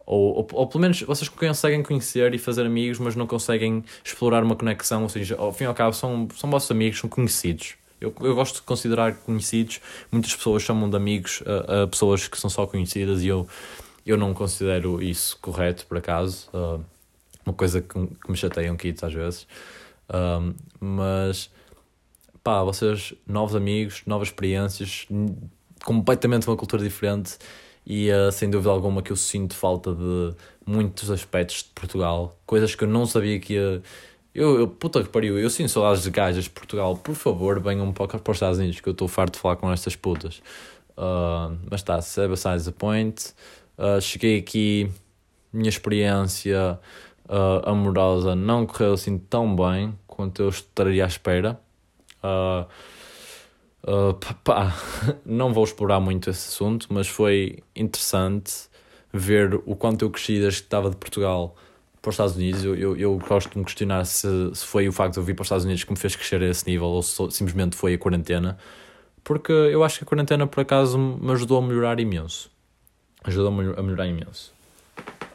ou, 0.05 0.37
ou, 0.37 0.47
ou, 0.51 0.67
pelo 0.67 0.81
menos 0.81 1.01
vocês 1.01 1.29
conseguem 1.29 1.81
conhecer 1.81 2.33
e 2.33 2.37
fazer 2.37 2.65
amigos, 2.65 2.99
mas 2.99 3.15
não 3.15 3.25
conseguem 3.25 3.83
explorar 4.03 4.43
uma 4.43 4.55
conexão. 4.55 5.03
Ou 5.03 5.09
seja, 5.09 5.37
ao 5.37 5.53
fim 5.53 5.63
e 5.63 5.67
ao 5.67 5.73
cabo, 5.73 5.93
são, 5.93 6.27
são 6.35 6.49
vossos 6.49 6.69
amigos, 6.69 6.99
são 6.99 7.09
conhecidos. 7.09 7.75
Eu, 8.01 8.13
eu 8.19 8.35
gosto 8.35 8.55
de 8.55 8.61
considerar 8.63 9.15
conhecidos. 9.15 9.79
Muitas 10.11 10.35
pessoas 10.35 10.61
chamam 10.61 10.89
de 10.89 10.95
amigos 10.97 11.41
a, 11.45 11.83
a 11.83 11.87
pessoas 11.87 12.27
que 12.27 12.37
são 12.37 12.49
só 12.49 12.67
conhecidas 12.67 13.23
e 13.23 13.27
eu, 13.27 13.47
eu 14.05 14.17
não 14.17 14.33
considero 14.33 15.01
isso 15.01 15.37
correto, 15.41 15.85
por 15.85 15.97
acaso. 15.97 16.49
Uh, 16.53 16.83
uma 17.47 17.53
coisa 17.53 17.81
que, 17.81 17.93
que 17.93 18.29
me 18.29 18.35
chateia 18.35 18.71
um 18.71 18.75
kits 18.75 19.03
às 19.03 19.13
vezes. 19.13 19.47
Um, 20.13 20.53
mas 20.79 21.49
pá, 22.43 22.63
vocês, 22.63 23.13
novos 23.25 23.55
amigos, 23.55 24.03
novas 24.05 24.29
experiências, 24.29 25.07
completamente 25.83 26.47
uma 26.47 26.55
cultura 26.55 26.83
diferente 26.83 27.37
e 27.85 28.09
uh, 28.11 28.31
sem 28.31 28.49
dúvida 28.49 28.69
alguma 28.69 29.01
que 29.01 29.11
eu 29.11 29.15
sinto 29.15 29.55
falta 29.55 29.93
de 29.93 30.33
muitos 30.65 31.09
aspectos 31.09 31.63
de 31.63 31.69
Portugal, 31.73 32.37
coisas 32.45 32.75
que 32.75 32.83
eu 32.83 32.87
não 32.87 33.05
sabia 33.05 33.39
que 33.39 33.53
ia. 33.53 33.81
Eu, 34.35 34.59
eu 34.59 34.67
puta 34.67 35.01
que 35.01 35.09
pariu, 35.09 35.39
eu 35.39 35.49
sinto 35.49 35.69
saudades 35.69 36.03
de 36.03 36.11
gajas 36.11 36.43
de 36.43 36.49
Portugal, 36.51 36.95
por 36.95 37.15
favor, 37.15 37.59
venham 37.59 37.91
para, 37.91 38.19
para 38.19 38.31
os 38.31 38.37
Estados 38.37 38.59
Unidos 38.59 38.79
que 38.81 38.87
eu 38.87 38.91
estou 38.91 39.07
farto 39.07 39.33
de 39.33 39.39
falar 39.39 39.55
com 39.55 39.71
estas 39.71 39.95
putas. 39.95 40.41
Uh, 40.97 41.57
mas 41.69 41.81
tá, 41.81 41.99
besides 42.29 42.65
the 42.65 42.71
point. 42.71 43.33
Uh, 43.77 43.99
cheguei 43.99 44.37
aqui, 44.39 44.91
minha 45.51 45.69
experiência 45.69 46.79
uh, 47.29 47.69
amorosa 47.69 48.35
não 48.35 48.65
correu 48.65 48.93
assim 48.93 49.17
tão 49.17 49.55
bem 49.55 49.97
quanto 50.05 50.41
eu 50.41 50.49
estaria 50.49 51.03
à 51.03 51.07
espera. 51.07 51.59
Uh, 52.23 52.65
uh, 53.83 54.13
pá, 54.43 54.73
não 55.25 55.53
vou 55.53 55.63
explorar 55.63 55.99
muito 55.99 56.29
esse 56.29 56.49
assunto, 56.49 56.87
mas 56.89 57.07
foi 57.07 57.63
interessante 57.75 58.53
ver 59.13 59.55
o 59.65 59.75
quanto 59.75 60.03
eu 60.03 60.09
cresci 60.09 60.39
desde 60.39 60.61
que 60.61 60.67
estava 60.67 60.89
de 60.89 60.95
Portugal 60.95 61.55
para 62.01 62.09
os 62.09 62.13
Estados 62.15 62.35
Unidos. 62.35 62.63
Eu, 62.63 62.75
eu, 62.75 62.97
eu 62.97 63.17
gosto 63.17 63.51
de 63.51 63.57
me 63.57 63.65
questionar 63.65 64.05
se, 64.05 64.27
se 64.53 64.65
foi 64.65 64.87
o 64.87 64.91
facto 64.91 65.13
de 65.13 65.19
eu 65.19 65.23
vir 65.23 65.35
para 65.35 65.43
os 65.43 65.47
Estados 65.47 65.65
Unidos 65.65 65.83
que 65.83 65.91
me 65.91 65.97
fez 65.97 66.15
crescer 66.15 66.41
a 66.41 66.47
esse 66.47 66.65
nível 66.67 66.87
ou 66.87 67.03
se 67.03 67.15
simplesmente 67.31 67.75
foi 67.75 67.93
a 67.93 67.97
quarentena. 67.97 68.57
Porque 69.23 69.51
eu 69.51 69.83
acho 69.83 69.99
que 69.99 70.03
a 70.05 70.07
quarentena, 70.07 70.47
por 70.47 70.61
acaso, 70.61 70.97
me 70.97 71.31
ajudou 71.33 71.57
a 71.57 71.61
melhorar 71.61 71.99
imenso. 71.99 72.49
Ajudou-me 73.23 73.73
a 73.75 73.83
melhorar 73.83 74.07
imenso. 74.07 74.56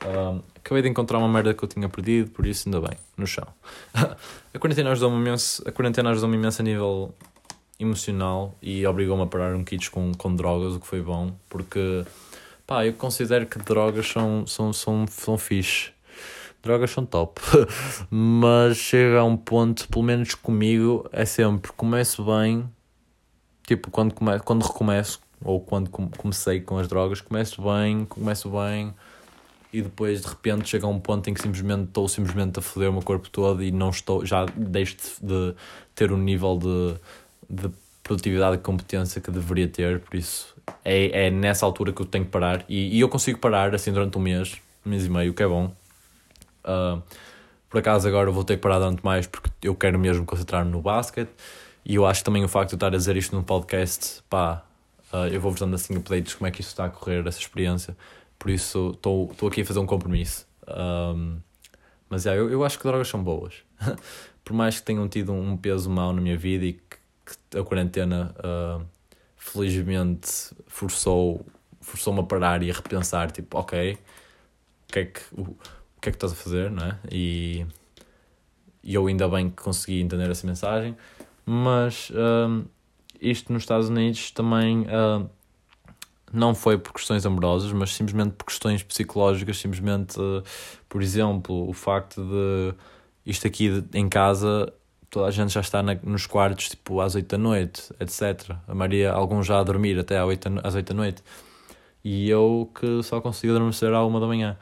Um, 0.05 0.41
acabei 0.57 0.83
de 0.83 0.89
encontrar 0.89 1.19
uma 1.19 1.29
merda 1.29 1.55
que 1.55 1.63
eu 1.63 1.69
tinha 1.69 1.89
perdido, 1.89 2.31
por 2.31 2.47
isso 2.47 2.69
ainda 2.69 2.81
bem, 2.81 2.97
no 3.17 3.27
chão. 3.27 3.47
a 3.95 4.59
quarentena 4.59 4.91
ajudou-me 4.93 5.17
imenso, 5.17 5.63
a 5.67 5.73
quarentena 5.73 6.11
ajudou-me 6.11 6.37
imenso 6.37 6.63
a 6.63 6.65
nível 6.65 7.15
emocional 7.79 8.55
e 8.63 8.87
obrigou-me 8.87 9.23
a 9.23 9.27
parar 9.27 9.55
um 9.55 9.65
kits 9.65 9.89
com, 9.89 10.13
com 10.13 10.35
drogas, 10.35 10.75
o 10.75 10.81
que 10.81 10.87
foi 10.87 11.03
bom, 11.03 11.33
porque 11.49 12.05
pá, 12.67 12.87
eu 12.87 12.93
considero 12.95 13.47
que 13.47 13.59
drogas 13.59 14.07
são, 14.07 14.47
são, 14.47 14.73
são, 14.73 15.07
são 15.07 15.39
fixe. 15.39 15.91
Drogas 16.63 16.93
são 16.93 17.05
top, 17.05 17.41
mas 18.09 18.77
chega 18.77 19.19
a 19.19 19.25
um 19.25 19.37
ponto, 19.37 19.89
pelo 19.89 20.05
menos 20.05 20.35
comigo, 20.35 21.09
é 21.13 21.25
sempre 21.25 21.73
começo 21.73 22.25
bem, 22.25 22.69
tipo 23.67 23.91
quando, 23.91 24.15
come, 24.15 24.39
quando 24.41 24.63
recomeço, 24.63 25.21
ou 25.45 25.61
quando 25.61 25.91
comecei 25.91 26.61
com 26.61 26.79
as 26.79 26.87
drogas, 26.87 27.21
começo 27.21 27.61
bem, 27.61 28.05
começo 28.05 28.49
bem, 28.49 28.95
e 29.73 29.81
depois 29.81 30.21
de 30.21 30.29
repente 30.29 30.69
chega 30.69 30.87
a 30.87 30.89
um 30.89 31.01
ponto 31.01 31.31
em 31.31 31.35
que 31.35 31.41
simplesmente 31.41 31.85
estou 31.85 32.07
simplesmente 32.07 32.59
a 32.59 32.63
foder 32.63 32.91
o 32.91 32.93
meu 32.93 33.03
corpo 33.03 33.31
todo 33.31 33.63
e 33.63 33.71
não 33.71 33.91
estou, 33.91 34.25
já 34.27 34.45
deixo 34.57 34.97
de 35.23 35.55
ter 35.95 36.13
um 36.13 36.19
nível 36.19 36.59
de, 36.59 36.95
de 37.49 37.75
produtividade 38.03 38.57
e 38.57 38.59
competência 38.59 39.21
que 39.21 39.31
deveria 39.31 39.69
ter, 39.69 40.01
por 40.01 40.17
isso 40.17 40.55
é, 40.85 41.27
é 41.27 41.31
nessa 41.31 41.65
altura 41.65 41.93
que 41.93 42.03
eu 42.03 42.07
tenho 42.07 42.25
que 42.25 42.31
parar. 42.31 42.65
E, 42.69 42.97
e 42.97 43.01
eu 43.01 43.09
consigo 43.09 43.39
parar 43.39 43.75
assim 43.75 43.93
durante 43.93 44.19
um 44.19 44.21
mês, 44.21 44.57
um 44.85 44.91
mês 44.91 45.07
e 45.07 45.09
meio, 45.09 45.33
o 45.33 45.35
que 45.35 45.43
é 45.43 45.49
bom. 45.49 45.73
Uh, 46.65 47.03
por 47.71 47.79
acaso 47.79 48.07
agora 48.07 48.31
vou 48.31 48.45
ter 48.45 48.57
que 48.57 48.63
parar 48.63 48.79
durante 48.79 49.03
mais 49.03 49.27
porque 49.27 49.51
eu 49.63 49.75
quero 49.75 49.99
mesmo 49.99 50.27
concentrar-me 50.27 50.71
no 50.71 50.83
basquete. 50.83 51.31
E 51.85 51.95
eu 51.95 52.07
acho 52.07 52.23
também 52.23 52.45
o 52.45 52.49
facto 52.49 52.71
de 52.71 52.75
eu 52.75 52.77
estar 52.77 52.89
a 52.89 52.99
dizer 52.99 53.17
isto 53.17 53.35
num 53.35 53.43
podcast, 53.43 54.23
pá, 54.29 54.63
uh, 55.13 55.27
eu 55.29 55.41
vou-vos 55.41 55.59
dando 55.59 55.75
assim 55.75 55.97
updates 55.97 56.35
como 56.35 56.47
é 56.47 56.51
que 56.51 56.61
isso 56.61 56.71
está 56.71 56.85
a 56.85 56.91
correr, 56.91 57.27
essa 57.27 57.41
experiência, 57.41 57.97
por 58.43 58.51
isso 58.51 58.91
estou 58.91 59.47
aqui 59.47 59.61
a 59.61 59.65
fazer 59.65 59.79
um 59.79 59.87
compromisso. 59.87 60.49
Um, 60.67 61.39
mas 62.11 62.27
é, 62.27 62.37
eu, 62.37 62.51
eu 62.51 62.65
acho 62.65 62.77
que 62.77 62.83
drogas 62.83 63.07
são 63.07 63.23
boas. 63.23 63.63
por 64.43 64.53
mais 64.53 64.81
que 64.81 64.85
tenham 64.85 65.09
tido 65.09 65.33
um 65.33 65.57
peso 65.57 65.89
mau 65.89 66.13
na 66.13 66.21
minha 66.21 66.37
vida 66.37 66.65
e 66.65 66.73
que 66.73 67.03
que 67.25 67.59
a 67.59 67.63
quarentena 67.63 68.35
uh, 68.39 68.85
felizmente 69.37 70.29
forçou 70.67 71.47
forçou-me 71.81 72.19
a 72.19 72.23
parar 72.23 72.63
e 72.65 72.71
a 72.71 72.75
repensar 72.75 73.31
tipo 73.31 73.57
ok 73.57 73.93
o 73.95 74.93
que 74.93 74.99
é 74.99 75.05
que 75.05 75.21
o, 75.33 75.43
o 75.43 76.01
que 76.01 76.09
é 76.09 76.13
que 76.13 76.17
estás 76.17 76.33
a 76.33 76.35
fazer 76.35 76.69
não 76.69 76.85
é 76.85 76.99
e, 77.11 77.65
e 78.83 78.95
eu 78.95 79.07
ainda 79.07 79.29
bem 79.29 79.51
que 79.51 79.63
consegui 79.63 80.01
entender 80.01 80.29
essa 80.29 80.45
mensagem 80.47 80.97
mas 81.47 82.11
uh, 82.11 82.67
isto 83.21 83.53
nos 83.53 83.63
Estados 83.63 83.89
Unidos 83.89 84.31
também 84.33 84.83
uh, 84.83 85.29
não 86.33 86.55
foi 86.55 86.79
por 86.79 86.93
questões 86.93 87.27
amorosas 87.27 87.73
mas 87.73 87.95
simplesmente 87.95 88.33
por 88.33 88.47
questões 88.47 88.83
psicológicas 88.83 89.59
simplesmente 89.59 90.17
por 90.89 91.03
exemplo 91.03 91.69
o 91.69 91.73
facto 91.73 92.23
de 92.25 92.75
isto 93.25 93.47
aqui 93.47 93.85
em 93.95 94.09
casa 94.09 94.73
toda 95.13 95.27
a 95.27 95.31
gente 95.31 95.53
já 95.53 95.61
está 95.61 95.83
na, 95.83 95.95
nos 96.03 96.27
quartos 96.27 96.71
tipo 96.71 97.01
às 97.01 97.15
8 97.15 97.29
da 97.29 97.39
noite, 97.39 97.93
etc. 98.01 98.57
A 98.67 98.75
Maria, 98.75 99.13
alguns 99.13 99.47
já 99.47 99.61
a 99.61 99.63
dormir 99.63 99.99
até 99.99 100.19
às 100.19 100.27
8, 100.27 100.49
às 100.65 100.75
8 100.75 100.89
da 100.89 100.95
noite. 100.95 101.23
E 102.03 102.29
eu 102.29 102.71
que 102.75 103.03
só 103.03 103.21
consigo 103.21 103.53
adormecer 103.53 103.93
à 103.93 104.05
1 104.05 104.21
da 104.21 104.27
manhã. 104.27 104.57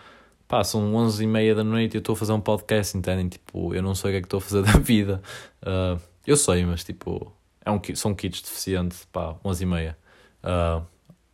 Pá, 0.49 0.65
são 0.65 0.95
11 0.97 1.23
e 1.23 1.27
meia 1.29 1.55
da 1.55 1.63
noite 1.63 1.95
e 1.95 1.97
eu 1.99 2.01
estou 2.01 2.15
a 2.15 2.17
fazer 2.17 2.33
um 2.33 2.41
podcast, 2.41 2.99
entendem? 2.99 3.29
Tipo, 3.29 3.73
eu 3.73 3.81
não 3.81 3.95
sei 3.95 4.11
o 4.11 4.13
que 4.13 4.17
é 4.19 4.21
que 4.21 4.27
estou 4.27 4.39
a 4.39 4.41
fazer 4.41 4.63
da 4.67 4.73
vida. 4.73 5.23
Uh, 5.63 6.01
eu 6.27 6.37
sei, 6.37 6.67
mas 6.67 6.83
tipo, 6.83 7.33
é 7.65 7.71
um, 7.71 7.81
são 7.95 8.13
kits 8.13 8.43
deficientes, 8.43 9.07
pá, 9.13 9.37
11 9.45 9.63
e 9.63 9.67
meia. 9.67 9.99
Uh, 10.43 10.85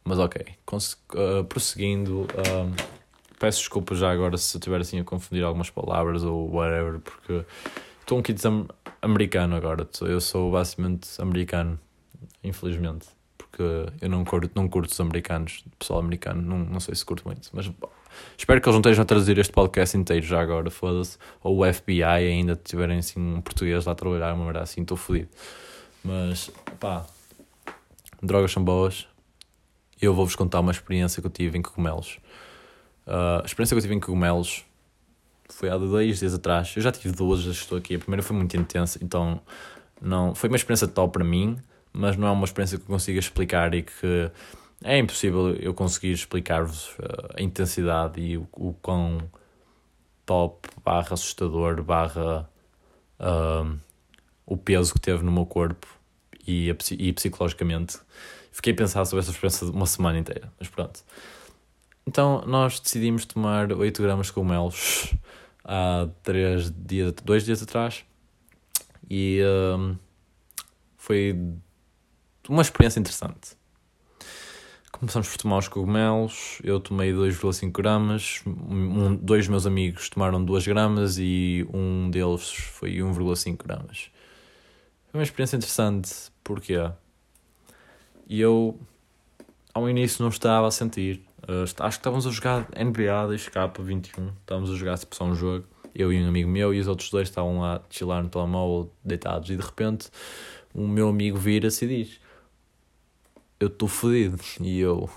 mas 0.06 0.18
ok, 0.20 0.46
Cons 0.64 0.96
uh, 1.14 1.44
prosseguindo, 1.44 2.28
peço 3.38 3.58
desculpa 3.58 3.94
já 3.94 4.10
agora 4.10 4.38
se 4.38 4.56
eu 4.56 4.58
estiver 4.58 4.80
assim 4.80 5.00
a 5.00 5.04
confundir 5.04 5.44
algumas 5.44 5.68
palavras 5.68 6.22
ou 6.22 6.50
whatever, 6.50 7.00
porque 7.00 7.44
estou 8.00 8.18
um 8.18 8.22
kit 8.22 8.40
americano 9.02 9.56
agora. 9.56 9.88
Eu 10.02 10.20
sou 10.20 10.50
basicamente 10.52 11.08
americano, 11.20 11.78
infelizmente. 12.42 13.08
Porque 13.36 13.62
eu 14.00 14.08
não 14.08 14.25
curto, 14.25 14.50
não 14.54 14.68
curto 14.68 14.92
os 14.92 15.00
americanos, 15.00 15.64
pessoal 15.78 15.98
americano, 15.98 16.40
não, 16.40 16.58
não 16.58 16.80
sei 16.80 16.94
se 16.94 17.04
curto 17.04 17.25
muito. 17.26 17.48
Mas 17.52 17.66
bom, 17.66 17.90
espero 18.36 18.60
que 18.60 18.68
eles 18.68 18.75
não 18.75 18.80
estejam 18.80 19.02
a 19.02 19.06
traduzir 19.06 19.38
este 19.38 19.52
podcast 19.52 19.96
inteiro 19.96 20.25
já 20.25 20.40
agora, 20.40 20.70
foda-se. 20.70 21.18
Ou 21.42 21.64
o 21.64 21.72
FBI 21.72 22.02
ainda 22.02 22.54
tiverem 22.54 22.98
assim 22.98 23.18
um 23.18 23.40
português 23.40 23.84
lá 23.86 23.92
a 23.92 23.94
trabalhar, 23.94 24.34
uma 24.34 24.52
assim, 24.60 24.82
estou 24.82 24.96
fodido. 24.96 25.28
Mas 26.04 26.50
pá, 26.78 27.04
drogas 28.22 28.52
são 28.52 28.62
boas. 28.62 29.08
Eu 30.00 30.14
vou-vos 30.14 30.36
contar 30.36 30.60
uma 30.60 30.72
experiência 30.72 31.20
que 31.20 31.26
eu 31.26 31.30
tive 31.30 31.58
em 31.58 31.62
cogumelos. 31.62 32.18
Uh, 33.06 33.40
a 33.42 33.46
experiência 33.46 33.74
que 33.74 33.78
eu 33.78 33.82
tive 33.82 33.94
em 33.94 34.00
cogumelos 34.00 34.64
foi 35.48 35.70
há 35.70 35.78
dois 35.78 36.18
dias 36.18 36.34
atrás. 36.34 36.72
Eu 36.76 36.82
já 36.82 36.92
tive 36.92 37.14
duas, 37.14 37.40
já 37.40 37.50
estou 37.50 37.78
aqui. 37.78 37.94
A 37.94 37.98
primeira 37.98 38.22
foi 38.22 38.36
muito 38.36 38.56
intensa, 38.56 38.98
então 39.02 39.40
não 40.00 40.34
foi 40.34 40.48
uma 40.48 40.56
experiência 40.56 40.86
tal 40.86 41.08
para 41.08 41.24
mim, 41.24 41.58
mas 41.92 42.16
não 42.16 42.28
é 42.28 42.30
uma 42.30 42.44
experiência 42.44 42.76
que 42.76 42.84
eu 42.84 42.88
consiga 42.88 43.18
explicar 43.18 43.72
e 43.74 43.82
que 43.82 44.30
é 44.84 44.98
impossível 44.98 45.54
eu 45.54 45.72
conseguir 45.72 46.12
explicar-vos 46.12 46.90
uh, 46.98 47.34
a 47.34 47.42
intensidade 47.42 48.20
e 48.20 48.36
o, 48.36 48.46
o 48.52 48.74
quão 48.74 49.18
top, 50.26 50.68
barra 50.84 51.14
assustador, 51.14 51.82
barra 51.82 52.48
uh, 53.20 53.78
o 54.44 54.56
peso 54.56 54.92
que 54.92 55.00
teve 55.00 55.22
no 55.22 55.32
meu 55.32 55.46
corpo 55.46 55.86
e, 56.46 56.68
e 56.98 57.12
psicologicamente. 57.12 57.98
Fiquei 58.56 58.72
a 58.72 58.76
pensar 58.76 59.04
sobre 59.04 59.20
essa 59.20 59.30
experiência 59.30 59.66
uma 59.66 59.84
semana 59.84 60.18
inteira, 60.18 60.50
mas 60.58 60.66
pronto. 60.66 61.04
Então 62.06 62.42
nós 62.46 62.80
decidimos 62.80 63.26
tomar 63.26 63.70
8 63.70 64.02
gramas 64.02 64.28
de 64.28 64.32
cogumelos 64.32 65.14
há 65.62 66.08
três 66.22 66.72
dias, 66.75 67.12
dois 67.22 67.44
dias 67.44 67.62
atrás 67.62 68.02
e 69.10 69.42
um, 69.44 69.94
foi 70.96 71.38
uma 72.48 72.62
experiência 72.62 72.98
interessante. 72.98 73.58
Começamos 74.90 75.28
por 75.28 75.36
tomar 75.36 75.58
os 75.58 75.68
cogumelos, 75.68 76.58
eu 76.64 76.80
tomei 76.80 77.12
2,5 77.12 77.70
gramas, 77.70 78.42
um, 78.46 79.16
dois 79.16 79.46
meus 79.48 79.66
amigos 79.66 80.08
tomaram 80.08 80.42
2 80.42 80.66
gramas 80.66 81.18
e 81.18 81.68
um 81.75 82.08
deles 82.08 82.48
foi 82.54 82.94
1,5 82.94 83.66
gramas. 83.66 84.10
Foi 85.10 85.20
uma 85.20 85.25
experiência 85.25 85.56
interessante, 85.56 86.10
porque 86.42 86.72
e 88.26 88.40
eu 88.40 88.78
ao 89.73 89.88
início 89.88 90.23
não 90.23 90.30
estava 90.30 90.66
a 90.66 90.71
sentir 90.71 91.26
Uh, 91.49 91.62
acho 91.62 91.76
que 91.76 91.87
estávamos 91.88 92.26
a 92.26 92.30
jogar 92.30 92.68
NBA 92.71 93.28
2K21. 93.28 94.33
Estávamos 94.40 94.71
a 94.71 94.75
jogar 94.75 94.99
tipo, 94.99 95.14
só 95.14 95.25
um 95.25 95.35
jogo. 95.35 95.64
Eu 95.95 96.12
e 96.12 96.23
um 96.23 96.28
amigo 96.28 96.50
meu 96.50 96.75
e 96.75 96.80
os 96.80 96.88
outros 96.88 97.09
dois 97.09 97.28
estavam 97.28 97.61
lá 97.61 97.76
a 97.76 97.80
chilar 97.88 98.23
no 98.23 98.28
telemóvel, 98.28 98.92
deitados. 99.04 99.49
E 99.50 99.56
de 99.56 99.62
repente, 99.62 100.11
o 100.75 100.88
meu 100.88 101.09
amigo 101.09 101.38
vira-se 101.38 101.85
e 101.85 101.88
diz: 101.88 102.21
Eu 103.61 103.68
estou 103.68 103.88
fodido. 103.88 104.38
E 104.61 104.80
eu 104.80 105.09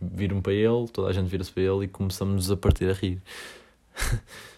viro-me 0.00 0.42
para 0.42 0.52
ele, 0.52 0.86
toda 0.92 1.08
a 1.08 1.12
gente 1.12 1.26
vira-se 1.26 1.50
para 1.50 1.62
ele 1.62 1.86
e 1.86 1.88
começamos 1.88 2.50
a 2.50 2.56
partir 2.56 2.90
a 2.90 2.92
rir. 2.92 3.22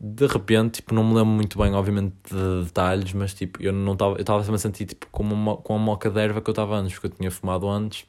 de 0.00 0.26
repente, 0.26 0.76
tipo, 0.76 0.94
não 0.94 1.04
me 1.04 1.14
lembro 1.14 1.32
muito 1.32 1.58
bem, 1.58 1.72
obviamente, 1.74 2.14
de 2.30 2.64
detalhes, 2.64 3.12
mas 3.12 3.34
tipo, 3.34 3.62
eu 3.62 3.72
não 3.72 3.94
estava, 3.94 4.14
eu 4.14 4.20
estava 4.20 4.40
a 4.54 4.58
sentir 4.58 4.86
tipo, 4.86 5.06
como 5.10 5.34
uma, 5.34 5.56
com 5.56 5.74
a 5.74 5.78
moca 5.78 6.10
de 6.10 6.20
erva 6.20 6.40
que 6.40 6.48
eu 6.48 6.52
estava 6.52 6.76
antes, 6.76 6.94
porque 6.94 7.08
eu 7.08 7.18
tinha 7.18 7.30
fumado 7.30 7.68
antes 7.68 8.06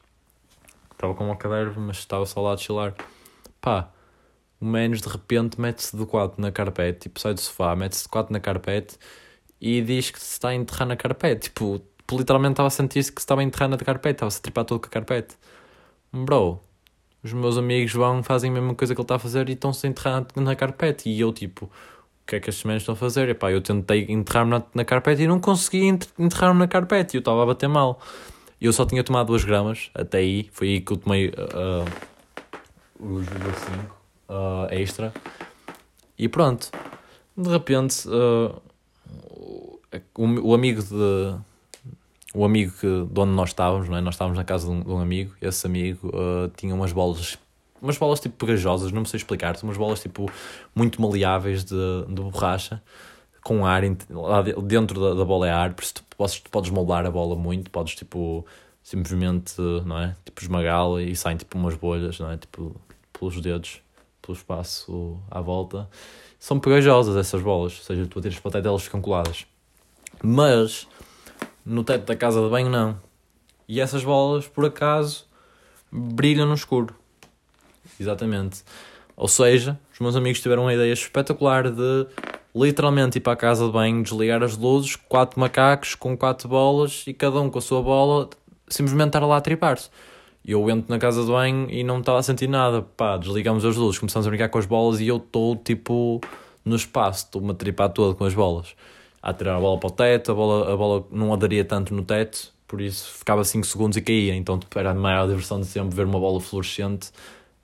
estava 1.00 1.14
com 1.14 1.24
uma 1.24 1.36
cadeira, 1.36 1.72
mas 1.76 1.98
estava 1.98 2.26
só 2.26 2.40
lá 2.40 2.52
a 2.54 2.56
chilar. 2.56 2.94
Pá, 3.60 3.90
o 4.60 4.64
menos 4.66 5.00
de 5.00 5.08
repente 5.08 5.60
mete-se 5.60 5.96
de 5.96 6.04
quatro 6.06 6.40
na 6.40 6.52
carpete, 6.52 7.00
tipo, 7.00 7.18
sai 7.18 7.34
do 7.34 7.40
sofá, 7.40 7.74
mete-se 7.74 8.04
de 8.04 8.08
quatro 8.08 8.32
na 8.32 8.40
carpete 8.40 8.98
e 9.60 9.80
diz 9.82 10.10
que 10.10 10.20
se 10.20 10.32
está 10.32 10.50
a 10.50 10.54
enterrar 10.54 10.86
na 10.86 10.96
carpete. 10.96 11.50
Tipo, 11.50 11.82
literalmente 12.12 12.54
estava 12.54 12.68
a 12.68 12.70
sentir-se 12.70 13.10
que 13.12 13.20
se 13.20 13.24
estava 13.24 13.40
a 13.40 13.44
enterrar 13.44 13.68
na 13.68 13.78
carpete, 13.78 14.16
estava-se 14.16 14.38
a 14.38 14.42
tripar 14.42 14.64
todo 14.64 14.80
com 14.80 14.86
a 14.86 14.90
carpete. 14.90 15.36
Bro, 16.12 16.60
os 17.22 17.32
meus 17.32 17.56
amigos 17.58 17.92
vão, 17.92 18.22
fazem 18.22 18.50
a 18.50 18.54
mesma 18.54 18.74
coisa 18.74 18.94
que 18.94 19.00
ele 19.00 19.04
está 19.04 19.16
a 19.16 19.18
fazer 19.18 19.48
e 19.48 19.52
estão-se 19.52 19.86
a 19.86 19.90
enterrar 19.90 20.26
na 20.36 20.56
carpete. 20.56 21.08
E 21.10 21.20
eu, 21.20 21.32
tipo, 21.32 21.66
o 21.66 21.70
que 22.26 22.36
é 22.36 22.40
que 22.40 22.48
estes 22.50 22.64
menos 22.64 22.82
estão 22.82 22.94
a 22.94 22.96
fazer? 22.96 23.28
E 23.28 23.34
pá, 23.34 23.50
eu 23.50 23.60
tentei 23.60 24.06
enterrar-me 24.08 24.50
na, 24.52 24.62
na 24.74 24.84
carpete 24.84 25.22
e 25.22 25.26
não 25.26 25.38
consegui 25.38 25.86
enterrar-me 26.18 26.60
na 26.60 26.68
carpete. 26.68 27.16
Eu 27.16 27.20
estava 27.20 27.42
a 27.42 27.46
bater 27.46 27.68
mal. 27.68 28.00
Eu 28.60 28.72
só 28.72 28.84
tinha 28.84 29.02
tomado 29.02 29.28
2 29.28 29.44
gramas, 29.44 29.90
até 29.94 30.18
aí, 30.18 30.48
foi 30.52 30.68
aí 30.68 30.80
que 30.80 30.92
eu 30.92 30.96
tomei 30.98 31.28
uh, 31.28 31.84
os 33.00 33.26
5 33.26 34.00
uh, 34.28 34.66
extra. 34.70 35.12
E 36.18 36.28
pronto, 36.28 36.70
de 37.34 37.48
repente, 37.48 38.06
o, 40.14 40.50
o, 40.50 40.54
amigo 40.54 40.82
de. 40.82 41.34
O 42.34 42.44
amigo 42.44 42.72
que, 42.72 42.86
de 42.86 43.20
onde 43.20 43.32
nós 43.32 43.50
estávamos, 43.50 43.88
não 43.88 43.96
é? 43.96 44.00
nós 44.00 44.14
estávamos 44.14 44.38
na 44.38 44.44
casa 44.44 44.66
de 44.66 44.72
um, 44.72 44.82
de 44.82 44.90
um 44.90 45.00
amigo, 45.00 45.34
esse 45.40 45.66
amigo 45.66 46.08
uh, 46.08 46.48
tinha 46.56 46.74
umas 46.74 46.92
bolas 46.92 47.38
umas 47.82 47.96
bolas 47.96 48.20
tipo 48.20 48.36
pegajosas, 48.36 48.92
não 48.92 49.00
me 49.00 49.08
sei 49.08 49.16
explicar, 49.16 49.56
são 49.56 49.68
umas 49.68 49.78
bolas 49.78 50.00
tipo 50.00 50.30
muito 50.74 51.00
maleáveis 51.00 51.64
de, 51.64 52.04
de 52.08 52.20
borracha, 52.22 52.82
com 53.42 53.64
ar, 53.64 53.82
lá 54.10 54.42
dentro 54.42 55.00
da, 55.00 55.14
da 55.14 55.24
bola 55.24 55.48
é 55.48 55.50
ar, 55.50 55.72
por 55.72 55.82
isso 55.82 55.94
tu 55.94 56.04
podes, 56.16 56.40
tu 56.40 56.50
podes 56.50 56.70
moldar 56.70 57.06
a 57.06 57.10
bola 57.10 57.34
muito, 57.34 57.70
podes 57.70 57.94
tipo 57.94 58.44
simplesmente, 58.82 59.54
não 59.86 59.98
é? 59.98 60.14
Tipo 60.24 60.42
esmagá-la 60.42 61.02
e 61.02 61.16
saem 61.16 61.36
tipo 61.36 61.56
umas 61.56 61.74
bolhas, 61.74 62.18
não 62.18 62.30
é? 62.30 62.36
Tipo 62.36 62.78
pelos 63.12 63.40
dedos, 63.40 63.80
pelo 64.20 64.36
espaço 64.36 65.18
à 65.30 65.40
volta. 65.40 65.88
São 66.38 66.58
pegajosas 66.58 67.16
essas 67.16 67.42
bolas, 67.42 67.78
ou 67.78 67.84
seja, 67.84 68.06
tu 68.06 68.18
a 68.18 68.22
tiras 68.22 68.38
para 68.38 68.48
o 68.48 68.52
teto 68.52 68.68
elas 68.68 68.82
ficam 68.82 69.00
coladas. 69.00 69.46
Mas 70.22 70.86
no 71.70 71.84
teto 71.84 72.04
da 72.04 72.16
casa 72.16 72.42
de 72.42 72.48
banho 72.48 72.68
não. 72.68 72.98
E 73.68 73.80
essas 73.80 74.02
bolas, 74.02 74.48
por 74.48 74.64
acaso, 74.64 75.24
brilham 75.90 76.46
no 76.46 76.54
escuro. 76.54 76.94
Exatamente. 77.98 78.62
Ou 79.16 79.28
seja, 79.28 79.78
os 79.92 80.00
meus 80.00 80.16
amigos 80.16 80.40
tiveram 80.40 80.62
uma 80.62 80.74
ideia 80.74 80.92
espetacular 80.92 81.70
de 81.70 82.06
literalmente 82.54 83.18
ir 83.18 83.20
para 83.20 83.34
a 83.34 83.36
casa 83.36 83.66
de 83.66 83.70
banho, 83.70 84.02
desligar 84.02 84.42
as 84.42 84.56
luzes, 84.56 84.96
quatro 84.96 85.38
macacos 85.38 85.94
com 85.94 86.16
quatro 86.16 86.48
bolas 86.48 87.04
e 87.06 87.14
cada 87.14 87.40
um 87.40 87.48
com 87.48 87.58
a 87.58 87.62
sua 87.62 87.80
bola, 87.80 88.28
simplesmente 88.66 89.08
estar 89.08 89.24
lá 89.24 89.36
a 89.36 89.40
tripar-se. 89.40 89.90
E 90.44 90.50
eu 90.50 90.68
entro 90.68 90.90
na 90.90 90.98
casa 90.98 91.22
de 91.22 91.30
banho 91.30 91.70
e 91.70 91.84
não 91.84 92.00
estava 92.00 92.18
a 92.18 92.22
sentir 92.22 92.48
nada. 92.48 92.82
Pá, 92.82 93.16
desligamos 93.16 93.64
as 93.64 93.76
luzes, 93.76 94.00
começamos 94.00 94.26
a 94.26 94.30
brincar 94.30 94.48
com 94.48 94.58
as 94.58 94.66
bolas 94.66 95.00
e 95.00 95.06
eu 95.06 95.18
estou 95.18 95.54
tipo 95.54 96.20
no 96.64 96.74
espaço, 96.74 97.26
estou-me 97.26 97.52
a 97.52 97.54
tripar 97.54 97.90
todo 97.90 98.16
com 98.16 98.24
as 98.24 98.34
bolas. 98.34 98.74
A 99.22 99.32
tirar 99.34 99.56
a 99.56 99.60
bola 99.60 99.78
para 99.78 99.88
o 99.88 99.90
teto, 99.90 100.32
a 100.32 100.34
bola, 100.34 100.72
a 100.72 100.76
bola 100.76 101.06
não 101.10 101.32
aderia 101.32 101.64
tanto 101.64 101.94
no 101.94 102.02
teto, 102.02 102.52
por 102.66 102.80
isso 102.80 103.18
ficava 103.18 103.44
5 103.44 103.66
segundos 103.66 103.96
e 103.96 104.02
caía. 104.02 104.34
Então 104.34 104.58
tipo, 104.58 104.78
era 104.78 104.90
a 104.90 104.94
maior 104.94 105.28
diversão 105.28 105.60
de 105.60 105.66
sempre 105.66 105.94
ver 105.94 106.06
uma 106.06 106.18
bola 106.18 106.40
fluorescente 106.40 107.10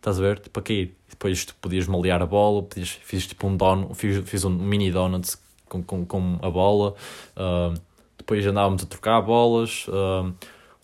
estás 0.06 0.18
a 0.18 0.22
ver? 0.22 0.38
Tipo, 0.38 0.60
a 0.60 0.62
cair. 0.62 0.94
E 1.06 1.10
depois 1.10 1.44
tu 1.44 1.54
podias 1.56 1.86
malear 1.86 2.22
a 2.22 2.26
bola, 2.26 2.62
podias, 2.62 2.90
fiz 2.90 3.26
tipo 3.26 3.46
um 3.46 3.56
don, 3.56 3.92
fiz, 3.94 4.28
fiz 4.28 4.44
um 4.44 4.50
mini 4.50 4.90
donut 4.90 5.36
com, 5.68 5.82
com, 5.82 6.04
com 6.04 6.38
a 6.42 6.50
bola, 6.50 6.94
uh, 7.36 7.74
depois 8.16 8.46
andávamos 8.46 8.82
a 8.82 8.86
trocar 8.86 9.20
bolas. 9.20 9.86
Uh, 9.88 10.32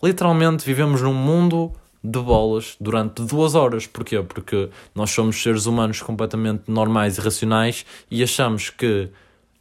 literalmente 0.01 0.65
vivemos 0.65 1.01
num 1.01 1.13
mundo 1.13 1.71
de 2.03 2.19
bolas 2.19 2.75
durante 2.79 3.23
duas 3.23 3.55
horas. 3.55 3.87
Porquê? 3.87 4.21
Porque 4.21 4.69
nós 4.93 5.11
somos 5.11 5.41
seres 5.41 5.65
humanos 5.65 6.01
completamente 6.01 6.63
normais 6.67 7.17
e 7.17 7.21
racionais 7.21 7.85
e 8.11 8.21
achamos 8.21 8.69
que. 8.69 9.09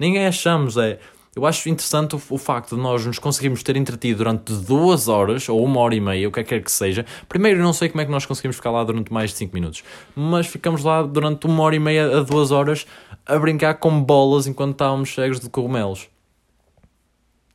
Ninguém 0.03 0.27
achamos, 0.27 0.77
é 0.77 0.99
eu 1.37 1.47
acho 1.47 1.69
interessante 1.69 2.17
o, 2.17 2.23
o, 2.31 2.37
facto 2.37 2.75
de 2.75 2.83
nós 2.83 3.07
nos 3.07 3.21
conseguirmos 3.21 3.63
ter 3.63 3.77
entretido 3.77 4.19
durante 4.19 4.53
duas 4.53 5.07
horas 5.07 5.49
ou 5.49 5.65
uma 5.65 5.79
hora 5.79 5.95
e 5.95 6.01
meia, 6.01 6.29
o 6.29 6.33
que 6.33 6.41
é 6.41 6.43
que 6.43 6.49
quer 6.49 6.61
que 6.61 6.73
seja. 6.73 7.07
Primeiro, 7.29 7.63
não 7.63 7.73
sei 7.73 7.89
como 7.89 8.01
é 8.01 8.05
que 8.05 8.11
nós 8.11 8.27
conseguimos 8.27 8.57
ficar 8.57 8.73
lá 8.73 8.83
durante 8.83 9.13
mais 9.13 9.31
de 9.31 9.37
5 9.37 9.55
minutos, 9.55 9.85
mas 10.17 10.49
ficamos 10.49 10.83
lá 10.83 11.05
durante 11.05 11.47
uma 11.47 11.63
hora 11.63 11.77
e 11.77 11.79
meia 11.79 12.19
a 12.19 12.21
duas 12.21 12.51
horas 12.51 12.85
a 13.25 13.39
brincar 13.39 13.75
com 13.75 14.03
bolas 14.03 14.49
enquanto 14.49 14.73
estávamos 14.73 15.15
cegos 15.15 15.39
de 15.39 15.49
cogumelos. 15.49 16.09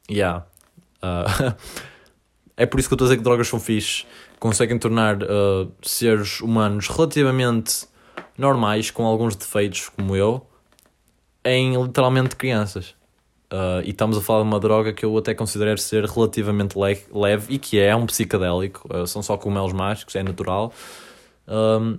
Yeah. 0.10 0.46
Uh, 1.04 1.54
é 2.56 2.66
por 2.66 2.80
isso 2.80 2.88
que 2.88 2.94
eu 2.94 2.96
estou 2.96 3.08
a 3.08 3.10
dizer 3.10 3.18
que 3.18 3.24
drogas 3.24 3.50
são 3.50 3.60
fixe. 3.60 4.06
Conseguem 4.40 4.80
tornar 4.80 5.22
uh, 5.22 5.70
seres 5.82 6.40
humanos 6.40 6.88
relativamente 6.88 7.86
normais, 8.38 8.90
com 8.90 9.06
alguns 9.06 9.36
defeitos, 9.36 9.90
como 9.90 10.16
eu, 10.16 10.48
em 11.48 11.82
literalmente 11.82 12.36
crianças. 12.36 12.96
Uh, 13.52 13.80
e 13.86 13.92
estamos 13.92 14.18
a 14.18 14.22
falar 14.22 14.42
de 14.42 14.48
uma 14.50 14.60
droga 14.60 14.92
que 14.92 15.06
eu 15.06 15.18
até 15.18 15.34
considero 15.34 15.78
ser 15.78 16.04
relativamente 16.04 16.78
le 16.78 17.00
leve 17.14 17.54
e 17.54 17.58
que 17.58 17.80
é 17.80 17.96
um 17.96 18.06
psicadélico, 18.06 18.86
uh, 18.94 19.08
são 19.08 19.24
só 19.24 19.38
cogumelos 19.38 19.72
mágicos, 19.72 20.16
é 20.16 20.24
natural. 20.24 20.74
Um, 21.48 21.98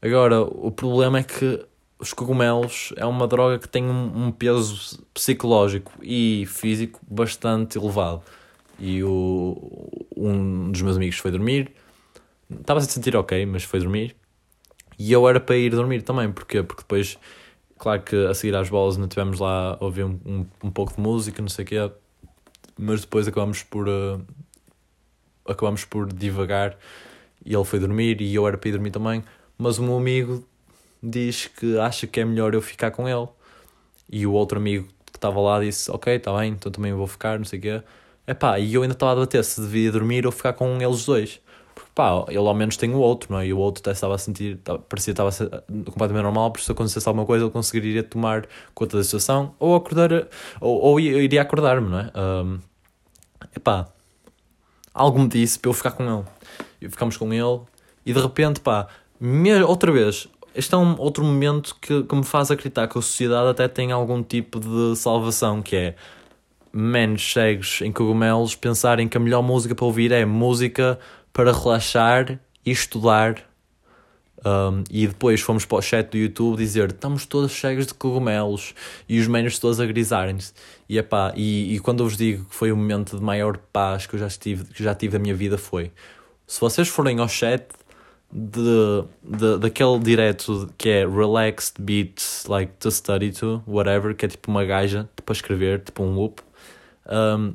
agora, 0.00 0.40
o 0.40 0.70
problema 0.70 1.18
é 1.18 1.22
que 1.22 1.62
os 1.98 2.14
cogumelos 2.14 2.94
é 2.96 3.04
uma 3.04 3.26
droga 3.26 3.58
que 3.58 3.68
tem 3.68 3.84
um, 3.84 4.26
um, 4.26 4.32
peso 4.32 5.04
psicológico 5.12 5.92
e 6.02 6.46
físico 6.46 7.00
bastante 7.06 7.76
elevado. 7.76 8.22
E 8.78 9.02
o, 9.02 10.06
um 10.16 10.70
dos 10.70 10.80
meus 10.80 10.96
amigos 10.96 11.18
foi 11.18 11.30
dormir, 11.30 11.72
estava 12.50 12.80
a 12.80 12.82
se 12.82 12.90
sentir 12.92 13.14
ok, 13.14 13.44
mas 13.44 13.64
foi 13.64 13.80
dormir. 13.80 14.16
E 14.98 15.12
eu 15.12 15.28
era 15.28 15.38
para 15.38 15.56
ir 15.56 15.70
dormir 15.70 16.02
também, 16.02 16.30
porquê? 16.32 16.62
Porque 16.62 16.82
depois 16.82 17.18
Claro 17.78 18.02
que 18.02 18.16
a 18.26 18.34
seguir 18.34 18.56
às 18.56 18.68
bolas 18.68 18.96
não 18.96 19.06
tivemos 19.06 19.38
lá 19.38 19.78
a 19.80 19.84
ouvir 19.84 20.04
um, 20.04 20.18
um, 20.26 20.46
um 20.64 20.70
pouco 20.70 20.94
de 20.94 21.00
música, 21.00 21.40
não 21.40 21.48
sei 21.48 21.64
o 21.64 21.68
quê, 21.68 21.90
mas 22.76 23.02
depois 23.02 23.28
acabamos 23.28 23.62
por 23.62 23.88
uh, 23.88 24.20
acabamos 25.46 25.84
por 25.84 26.12
divagar. 26.12 26.76
E 27.44 27.54
ele 27.54 27.64
foi 27.64 27.78
dormir 27.78 28.20
e 28.20 28.34
eu 28.34 28.46
era 28.46 28.58
para 28.58 28.68
ir 28.68 28.72
dormir 28.72 28.90
também, 28.90 29.24
mas 29.56 29.78
o 29.78 29.82
meu 29.82 29.96
amigo 29.96 30.44
diz 31.02 31.46
que 31.46 31.78
acha 31.78 32.06
que 32.06 32.20
é 32.20 32.24
melhor 32.24 32.52
eu 32.52 32.60
ficar 32.60 32.90
com 32.90 33.08
ele. 33.08 33.28
E 34.10 34.26
o 34.26 34.32
outro 34.32 34.58
amigo 34.58 34.88
que 35.06 35.16
estava 35.18 35.40
lá 35.40 35.60
disse 35.60 35.90
ok, 35.90 36.16
está 36.16 36.36
bem, 36.36 36.52
então 36.52 36.70
também 36.72 36.92
vou 36.92 37.06
ficar, 37.06 37.38
não 37.38 37.44
sei 37.44 37.58
o 37.58 37.62
quê. 37.62 37.82
Epá, 38.26 38.58
e 38.58 38.74
eu 38.74 38.82
ainda 38.82 38.94
estava 38.94 39.12
a 39.12 39.14
debater 39.14 39.44
se 39.44 39.60
devia 39.60 39.90
dormir 39.92 40.26
ou 40.26 40.32
ficar 40.32 40.52
com 40.52 40.80
eles 40.82 41.04
dois 41.06 41.40
pá, 41.94 42.24
ele 42.28 42.38
ao 42.38 42.54
menos 42.54 42.76
tem 42.76 42.94
o 42.94 42.98
outro, 42.98 43.32
não 43.32 43.40
é? 43.40 43.46
E 43.46 43.52
o 43.52 43.58
outro 43.58 43.90
estava 43.90 44.14
a 44.14 44.18
sentir, 44.18 44.58
parecia 44.88 45.14
que 45.14 45.20
estava 45.20 45.62
completamente 45.84 46.22
normal, 46.22 46.50
por 46.50 46.60
se 46.60 46.70
acontecesse 46.70 47.08
alguma 47.08 47.26
coisa, 47.26 47.44
ele 47.44 47.52
conseguiria 47.52 48.02
tomar 48.02 48.46
conta 48.74 48.96
da 48.96 49.04
situação 49.04 49.54
ou 49.58 49.74
acordar, 49.74 50.10
ou, 50.60 50.80
ou 50.80 51.00
iria 51.00 51.42
acordar-me, 51.42 51.88
não 51.88 51.98
é? 51.98 52.12
Um, 52.16 52.58
epá, 53.56 53.88
algo 54.94 55.18
me 55.18 55.28
disse 55.28 55.58
para 55.58 55.70
eu 55.70 55.74
ficar 55.74 55.92
com 55.92 56.02
ele. 56.02 56.24
E 56.80 56.88
ficamos 56.88 57.16
com 57.16 57.32
ele 57.32 57.60
e 58.04 58.12
de 58.12 58.20
repente, 58.20 58.60
pá, 58.60 58.88
outra 59.66 59.92
vez, 59.92 60.28
este 60.54 60.74
é 60.74 60.78
um 60.78 60.98
outro 60.98 61.22
momento 61.22 61.76
que, 61.80 62.02
que 62.02 62.16
me 62.16 62.24
faz 62.24 62.50
acreditar 62.50 62.88
que 62.88 62.98
a 62.98 63.02
sociedade 63.02 63.48
até 63.50 63.68
tem 63.68 63.92
algum 63.92 64.22
tipo 64.22 64.58
de 64.58 64.96
salvação, 64.96 65.60
que 65.60 65.76
é 65.76 65.94
menos 66.72 67.32
cegos 67.32 67.80
em 67.82 67.92
cogumelos 67.92 68.54
pensarem 68.54 69.08
que 69.08 69.16
a 69.16 69.20
melhor 69.20 69.42
música 69.42 69.74
para 69.74 69.84
ouvir 69.84 70.12
é 70.12 70.24
música 70.24 70.98
para 71.38 71.52
relaxar 71.52 72.40
e 72.66 72.70
estudar. 72.72 73.44
Um, 74.44 74.82
e 74.90 75.06
depois 75.06 75.40
fomos 75.40 75.64
para 75.64 75.78
o 75.78 75.82
chat 75.82 76.10
do 76.10 76.16
YouTube 76.16 76.56
dizer 76.56 76.90
estamos 76.90 77.26
todos 77.26 77.52
cheios 77.52 77.86
de 77.86 77.94
cogumelos 77.94 78.74
e 79.08 79.20
os 79.20 79.28
menos 79.28 79.56
todos 79.60 79.78
a 79.78 79.86
grisarem-se. 79.86 80.52
E, 80.88 80.98
e, 81.36 81.76
e 81.76 81.78
quando 81.78 82.00
eu 82.00 82.08
vos 82.08 82.16
digo 82.16 82.44
que 82.44 82.54
foi 82.56 82.72
o 82.72 82.76
momento 82.76 83.16
de 83.16 83.22
maior 83.22 83.56
paz 83.72 84.04
que 84.04 84.16
eu 84.16 84.18
já 84.18 84.28
tive, 84.28 84.64
que 84.64 84.82
já 84.82 84.96
tive 84.96 85.12
da 85.12 85.18
minha 85.20 85.34
vida 85.34 85.56
foi 85.56 85.92
se 86.44 86.60
vocês 86.60 86.88
forem 86.88 87.20
ao 87.20 87.28
chat 87.28 87.68
de, 88.32 89.04
de, 89.22 89.58
daquele 89.58 89.98
direto 90.00 90.68
que 90.76 90.88
é 90.88 91.06
Relaxed 91.06 91.74
Beats 91.78 92.46
Like 92.48 92.72
to 92.80 92.90
Study 92.90 93.30
to, 93.30 93.62
whatever, 93.64 94.12
que 94.12 94.24
é 94.24 94.28
tipo 94.28 94.50
uma 94.50 94.64
gaja 94.64 95.08
para 95.24 95.32
escrever, 95.32 95.82
tipo 95.84 96.02
um 96.02 96.14
loop. 96.14 96.42
Um, 97.06 97.54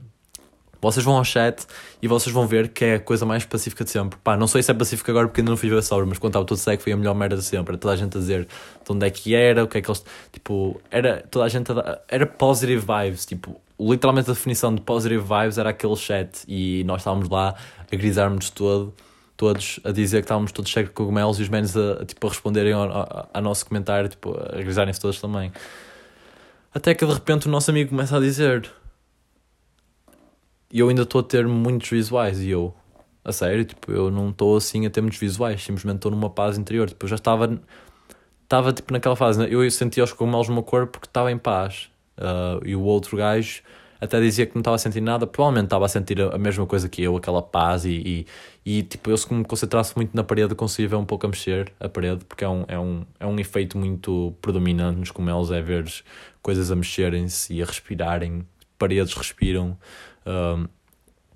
vocês 0.84 1.06
vão 1.06 1.16
ao 1.16 1.24
chat 1.24 1.66
e 2.02 2.08
vocês 2.10 2.34
vão 2.34 2.46
ver 2.46 2.68
que 2.68 2.84
é 2.84 2.96
a 2.96 3.00
coisa 3.00 3.26
mais 3.26 3.46
pacífica 3.46 3.86
de 3.86 3.90
sempre. 3.90 4.20
Pá, 4.22 4.36
não 4.36 4.48
sei 4.48 4.62
se 4.62 4.70
é 4.70 4.74
pacífica 4.74 5.12
agora 5.14 5.28
porque 5.28 5.40
ainda 5.40 5.50
não 5.50 5.58
fiz 5.58 5.70
ver 5.70 5.82
sobre, 5.82 6.06
mas 6.06 6.18
quando 6.18 6.32
estava 6.32 6.46
todo 6.46 6.58
seco 6.58 6.84
foi 6.84 6.92
a 6.92 6.98
melhor 6.98 7.16
merda 7.16 7.38
de 7.38 7.44
sempre. 7.44 7.78
Toda 7.78 7.94
a 7.94 7.98
gente 7.98 8.18
a 8.18 8.20
dizer 8.20 8.46
de 8.46 8.92
onde 8.92 9.08
é 9.08 9.10
que 9.10 9.34
era, 9.34 9.64
o 9.64 9.68
que 9.68 9.78
é 9.78 9.82
que 9.82 9.90
eles. 9.90 10.04
Tipo, 10.32 10.82
era 10.92 11.24
toda 11.32 11.46
a 11.46 11.48
gente 11.48 11.72
a, 11.72 12.02
Era 12.10 12.26
positive 12.26 12.86
vibes. 12.86 13.26
Tipo, 13.26 13.60
literalmente 13.80 14.30
a 14.30 14.34
definição 14.34 14.76
de 14.76 14.82
positive 14.82 15.24
vibes 15.24 15.58
era 15.58 15.70
aquele 15.70 15.96
chat 15.96 16.44
e 16.48 16.84
nós 16.84 17.00
estávamos 17.00 17.30
lá 17.30 17.56
a 17.90 17.96
grisarmos 17.96 18.50
todo. 18.50 18.94
Todos 19.38 19.80
a 19.84 19.92
dizer 19.92 20.18
que 20.18 20.26
estávamos 20.26 20.52
todos 20.52 20.70
cheios 20.70 20.90
de 20.90 20.94
cogumelos 20.94 21.40
e 21.40 21.44
os 21.44 21.50
menos 21.50 21.76
a, 21.76 21.94
a, 22.02 22.06
tipo, 22.06 22.28
a 22.28 22.30
responderem 22.30 22.74
ao, 22.74 23.30
ao 23.34 23.42
nosso 23.42 23.66
comentário, 23.66 24.08
tipo, 24.10 24.38
a 24.38 24.58
grisarem-se 24.58 25.00
todos 25.00 25.20
também. 25.20 25.52
Até 26.74 26.94
que 26.94 27.06
de 27.06 27.14
repente 27.14 27.48
o 27.48 27.50
nosso 27.50 27.72
amigo 27.72 27.90
começa 27.90 28.18
a 28.18 28.20
dizer: 28.20 28.70
e 30.74 30.80
eu 30.80 30.90
ainda 30.90 31.04
estou 31.04 31.22
a 31.22 31.24
ter 31.24 31.48
muitos 31.48 31.88
visuais 31.88 32.42
e 32.42 32.50
eu, 32.50 32.74
a 33.24 33.32
sério, 33.32 33.64
tipo, 33.64 33.92
eu 33.92 34.10
não 34.10 34.32
estou 34.32 34.58
assim 34.58 34.88
a 34.88 34.90
ter 34.90 35.02
muitos 35.02 35.20
visuais, 35.20 35.64
simplesmente 35.64 35.98
estou 35.98 36.12
numa 36.12 36.32
paz 36.32 36.58
interior. 36.58 36.90
Tipo, 36.90 37.06
eu 37.06 37.10
já 37.10 37.16
estava, 37.16 37.62
estava 38.44 38.74
tipo 38.74 38.92
naquela 38.92 39.16
fase, 39.16 39.40
né? 39.40 39.48
eu 39.52 39.70
sentia 39.70 40.04
os 40.04 40.12
cogumelos 40.12 40.48
no 40.48 40.56
meu 40.56 40.64
corpo 40.64 40.94
porque 40.94 41.06
estava 41.06 41.32
em 41.32 41.38
paz. 41.38 41.92
Uh, 42.18 42.66
e 42.66 42.76
o 42.76 42.82
outro 42.82 43.16
gajo 43.16 43.62
até 44.02 44.20
dizia 44.20 44.48
que 44.48 44.56
não 44.56 44.62
estava 44.62 44.76
a 44.76 44.80
sentir 44.80 45.00
nada, 45.00 45.28
provavelmente 45.28 45.66
estava 45.66 45.86
a 45.86 45.88
sentir 45.88 46.20
a 46.20 46.38
mesma 46.40 46.66
coisa 46.66 46.90
que 46.90 47.04
eu, 47.04 47.16
aquela 47.16 47.42
paz. 47.44 47.86
E, 47.86 48.26
e, 48.66 48.80
e 48.80 48.82
tipo, 48.82 49.12
eu 49.12 49.18
se 49.18 49.32
me 49.32 49.46
concentrasse 49.46 49.96
muito 49.96 50.16
na 50.16 50.24
parede, 50.24 50.56
conseguia 50.56 50.90
ver 50.90 50.96
um 50.96 51.06
pouco 51.06 51.28
a 51.28 51.30
mexer 51.30 51.72
a 51.80 51.88
parede, 51.88 52.26
porque 52.26 52.44
é 52.44 52.50
um, 52.50 52.66
é 52.68 52.80
um, 52.80 53.06
é 53.20 53.28
um 53.28 53.40
efeito 53.40 53.78
muito 53.78 54.34
predominante 54.42 55.00
nos 55.00 55.12
cogumelos, 55.12 55.52
é 55.52 55.62
ver 55.62 55.86
coisas 56.42 56.72
a 56.72 56.76
mexerem-se 56.76 57.54
e 57.54 57.62
a 57.62 57.66
respirarem, 57.66 58.44
paredes 58.80 59.14
respiram 59.14 59.78
um, 60.26 60.68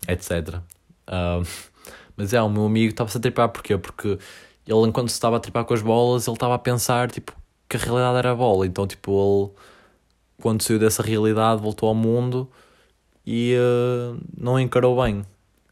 etc. 0.07 0.61
Um, 1.07 1.43
mas 2.15 2.33
é, 2.33 2.41
o 2.41 2.49
meu 2.49 2.65
amigo 2.65 2.91
estava-se 2.91 3.17
a 3.17 3.21
tripar, 3.21 3.49
porquê? 3.49 3.77
Porque 3.77 4.17
ele, 4.67 4.87
enquanto 4.87 5.09
estava 5.09 5.37
a 5.37 5.39
tripar 5.39 5.65
com 5.65 5.73
as 5.73 5.81
bolas, 5.81 6.27
ele 6.27 6.35
estava 6.35 6.55
a 6.55 6.59
pensar, 6.59 7.11
tipo, 7.11 7.33
que 7.69 7.77
a 7.77 7.79
realidade 7.79 8.17
era 8.17 8.31
a 8.31 8.35
bola. 8.35 8.65
Então, 8.65 8.87
tipo, 8.87 9.11
ele, 9.11 9.51
quando 10.41 10.61
saiu 10.61 10.79
dessa 10.79 11.03
realidade, 11.03 11.61
voltou 11.61 11.89
ao 11.89 11.95
mundo 11.95 12.49
e 13.25 13.55
uh, 13.55 14.19
não 14.37 14.59
encarou 14.59 15.01
bem. 15.01 15.23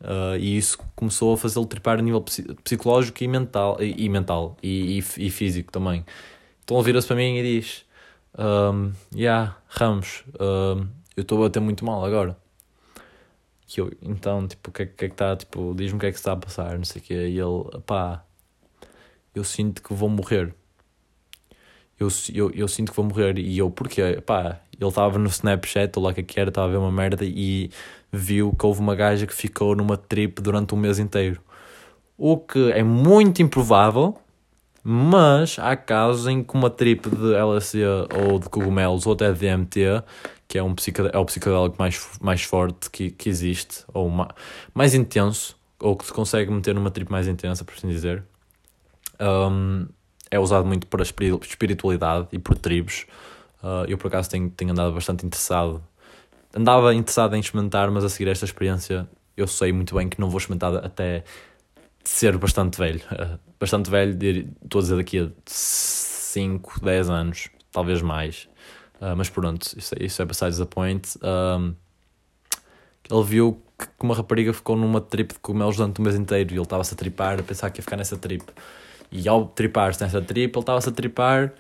Uh, 0.01 0.37
e 0.37 0.57
isso 0.57 0.77
começou 0.95 1.33
a 1.33 1.37
fazê-lo 1.37 1.65
tripar 1.65 1.97
a 1.97 2.01
nível 2.01 2.23
psicológico 2.63 3.23
e 3.23 3.27
mental, 3.27 3.77
e, 3.81 4.05
e 4.05 4.09
mental 4.09 4.57
e, 4.61 4.99
e, 4.99 5.25
e, 5.25 5.29
físico 5.31 5.71
também. 5.71 6.05
Então 6.63 6.77
ele 6.77 6.85
vira-se 6.85 7.07
para 7.07 7.15
mim 7.15 7.37
e 7.37 7.43
diz: 7.43 7.85
um, 8.37 8.91
Yeah, 9.15 9.57
Ramos, 9.67 10.23
um, 10.39 10.87
eu 11.15 11.21
estou 11.21 11.39
a 11.39 11.47
bater 11.47 11.61
muito 11.61 11.85
mal 11.85 12.03
agora. 12.05 12.37
E 13.67 13.79
eu, 13.79 13.91
então, 14.01 14.47
tipo, 14.47 14.69
o 14.69 14.73
que, 14.73 14.83
é, 14.83 14.85
que 14.85 15.05
é 15.05 15.07
que 15.07 15.13
está? 15.13 15.35
Tipo, 15.35 15.73
diz-me 15.75 15.97
o 15.97 15.99
que 15.99 16.05
é 16.07 16.11
que 16.11 16.17
está 16.17 16.33
a 16.33 16.37
passar, 16.37 16.77
não 16.77 16.85
sei 16.85 17.01
o 17.01 17.05
quê. 17.05 17.13
E 17.13 17.39
ele, 17.39 17.81
pá, 17.85 18.23
eu 19.33 19.43
sinto 19.43 19.81
que 19.81 19.93
vou 19.93 20.09
morrer. 20.09 20.53
Eu, 21.99 22.09
eu, 22.33 22.51
eu 22.51 22.67
sinto 22.67 22.91
que 22.91 22.95
vou 22.95 23.05
morrer. 23.05 23.37
E 23.39 23.57
eu, 23.57 23.69
porquê? 23.71 24.21
Pá, 24.25 24.59
ele 24.79 24.89
estava 24.89 25.17
no 25.17 25.29
Snapchat, 25.29 25.97
ou 25.97 26.03
lá 26.03 26.13
que 26.13 26.21
é 26.21 26.23
que 26.23 26.39
era, 26.39 26.49
estava 26.49 26.67
a 26.67 26.71
ver 26.71 26.77
uma 26.77 26.91
merda 26.91 27.23
e 27.23 27.71
viu 28.11 28.53
que 28.53 28.65
houve 28.65 28.79
uma 28.79 28.95
gaja 28.95 29.25
que 29.25 29.33
ficou 29.33 29.75
numa 29.75 29.97
trip 29.97 30.41
durante 30.41 30.73
um 30.75 30.77
mês 30.77 30.99
inteiro. 30.99 31.41
O 32.17 32.37
que 32.37 32.71
é 32.71 32.83
muito 32.83 33.41
improvável, 33.41 34.17
mas 34.83 35.57
há 35.59 35.75
casos 35.75 36.27
em 36.27 36.43
que 36.43 36.53
uma 36.53 36.69
trip 36.69 37.09
de 37.09 37.33
LSD 37.33 37.83
ou 38.29 38.39
de 38.39 38.49
cogumelos 38.49 39.05
ou 39.05 39.13
até 39.13 39.31
de 39.31 39.39
DMT, 39.39 40.03
que 40.47 40.57
é, 40.57 40.63
um 40.63 40.75
é 41.11 41.17
o 41.17 41.25
psicodélico 41.25 41.75
mais, 41.77 42.09
mais 42.21 42.43
forte 42.43 42.89
que, 42.89 43.11
que 43.11 43.29
existe, 43.29 43.83
ou 43.93 44.09
mais, 44.09 44.29
mais 44.73 44.93
intenso, 44.93 45.57
ou 45.79 45.95
que 45.95 46.05
se 46.05 46.13
consegue 46.13 46.51
meter 46.51 46.75
numa 46.75 46.91
trip 46.91 47.11
mais 47.11 47.27
intensa, 47.27 47.63
por 47.63 47.73
assim 47.73 47.87
dizer, 47.87 48.23
um, 49.19 49.87
é 50.29 50.39
usado 50.39 50.65
muito 50.65 50.87
para 50.87 51.03
espiritualidade 51.03 52.27
e 52.31 52.39
por 52.39 52.57
tribos. 52.57 53.05
Uh, 53.63 53.85
eu, 53.87 53.97
por 53.97 54.07
acaso, 54.07 54.29
tenho, 54.29 54.49
tenho 54.49 54.71
andado 54.71 54.93
bastante 54.93 55.25
interessado 55.25 55.83
andava 56.55 56.95
interessado 56.95 57.35
em 57.35 57.39
experimentar, 57.39 57.91
mas 57.91 58.05
a 58.05 58.09
seguir 58.09 58.29
esta 58.29 58.45
experiência 58.45 59.07
eu 59.35 59.45
sei 59.45 59.73
muito 59.73 59.93
bem 59.93 60.07
que 60.07 60.19
não 60.19 60.29
vou 60.29 60.37
experimentar 60.37 60.73
até 60.77 61.25
ser 62.05 62.37
bastante 62.37 62.77
velho. 62.77 63.01
Uh, 63.11 63.37
bastante 63.59 63.89
velho, 63.89 64.17
estou 64.63 64.79
a 64.79 64.81
dizer 64.81 64.95
daqui 64.95 65.19
a 65.19 65.29
5, 65.45 66.79
10 66.81 67.09
anos, 67.09 67.49
talvez 67.71 68.01
mais. 68.01 68.47
Uh, 69.01 69.15
mas 69.15 69.29
pronto, 69.29 69.67
isso, 69.77 69.95
é, 69.95 70.05
isso 70.05 70.21
é 70.21 70.25
besides 70.25 70.57
the 70.57 70.65
point. 70.65 71.17
Ele 73.09 73.23
viu 73.23 73.61
que 73.77 73.87
uma 74.01 74.15
rapariga 74.15 74.53
ficou 74.53 74.75
numa 74.75 75.01
trip 75.01 75.33
de 75.33 75.39
cogumelos 75.39 75.75
durante 75.75 75.99
o 75.99 76.03
mês 76.03 76.15
inteiro 76.15 76.53
e 76.53 76.55
ele 76.55 76.63
estava-se 76.63 76.93
a 76.93 76.97
tripar, 76.97 77.39
a 77.39 77.43
pensar 77.43 77.69
que 77.69 77.79
ia 77.79 77.83
ficar 77.83 77.97
nessa 77.97 78.17
trip. 78.17 78.43
E 79.11 79.27
ao 79.27 79.45
tripar-se 79.45 80.01
nessa 80.01 80.21
trip, 80.21 80.55
ele 80.55 80.59
estava-se 80.59 80.89
a 80.89 80.91
tripar 80.91 81.53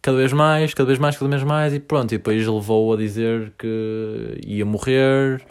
cada 0.00 0.16
vez 0.16 0.32
mais, 0.32 0.72
cada 0.74 0.86
vez 0.86 0.98
mais, 0.98 1.16
cada 1.16 1.30
vez 1.30 1.42
mais, 1.42 1.74
e 1.74 1.80
pronto. 1.80 2.12
E 2.12 2.18
depois 2.18 2.46
levou 2.46 2.92
a 2.92 2.96
dizer 2.96 3.52
que 3.58 4.40
ia 4.46 4.64
morrer, 4.64 5.44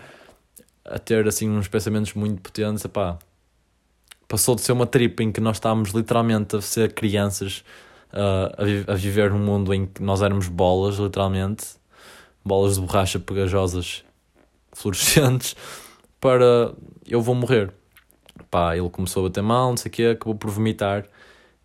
a 0.84 0.98
ter 0.98 1.28
assim 1.28 1.50
uns 1.50 1.68
pensamentos 1.68 2.14
muito 2.14 2.42
potentes. 2.42 2.84
Epá, 2.84 3.20
passou 4.28 4.56
de 4.56 4.62
ser 4.62 4.72
uma 4.72 4.88
trip 4.88 5.22
em 5.24 5.32
que 5.32 5.40
nós 5.40 5.58
estávamos 5.58 5.92
literalmente 5.92 6.56
a 6.56 6.62
ser 6.62 6.94
crianças, 6.94 7.64
uh, 8.14 8.90
a, 8.90 8.94
a, 8.94 8.96
viver 8.96 9.32
num 9.32 9.40
mundo 9.40 9.74
em 9.74 9.86
que 9.86 10.02
nós 10.02 10.22
éramos 10.22 10.48
bolas, 10.48 10.96
literalmente, 10.96 11.66
bolas 12.44 12.76
de 12.76 12.82
borracha 12.82 13.20
pegajosas, 13.20 14.04
fluorescentes, 14.74 15.56
para 16.20 16.74
eu 17.08 17.22
vou 17.22 17.36
morrer. 17.36 17.74
Pá, 18.50 18.76
ele 18.76 18.90
começou 18.90 19.26
a 19.26 19.30
bater 19.30 19.44
mal, 19.44 19.70
não 19.70 19.78
sei 19.78 19.90
o 19.90 19.94
quê, 19.94 20.04
acabou 20.06 20.36
por 20.36 20.50
vomitar. 20.50 21.06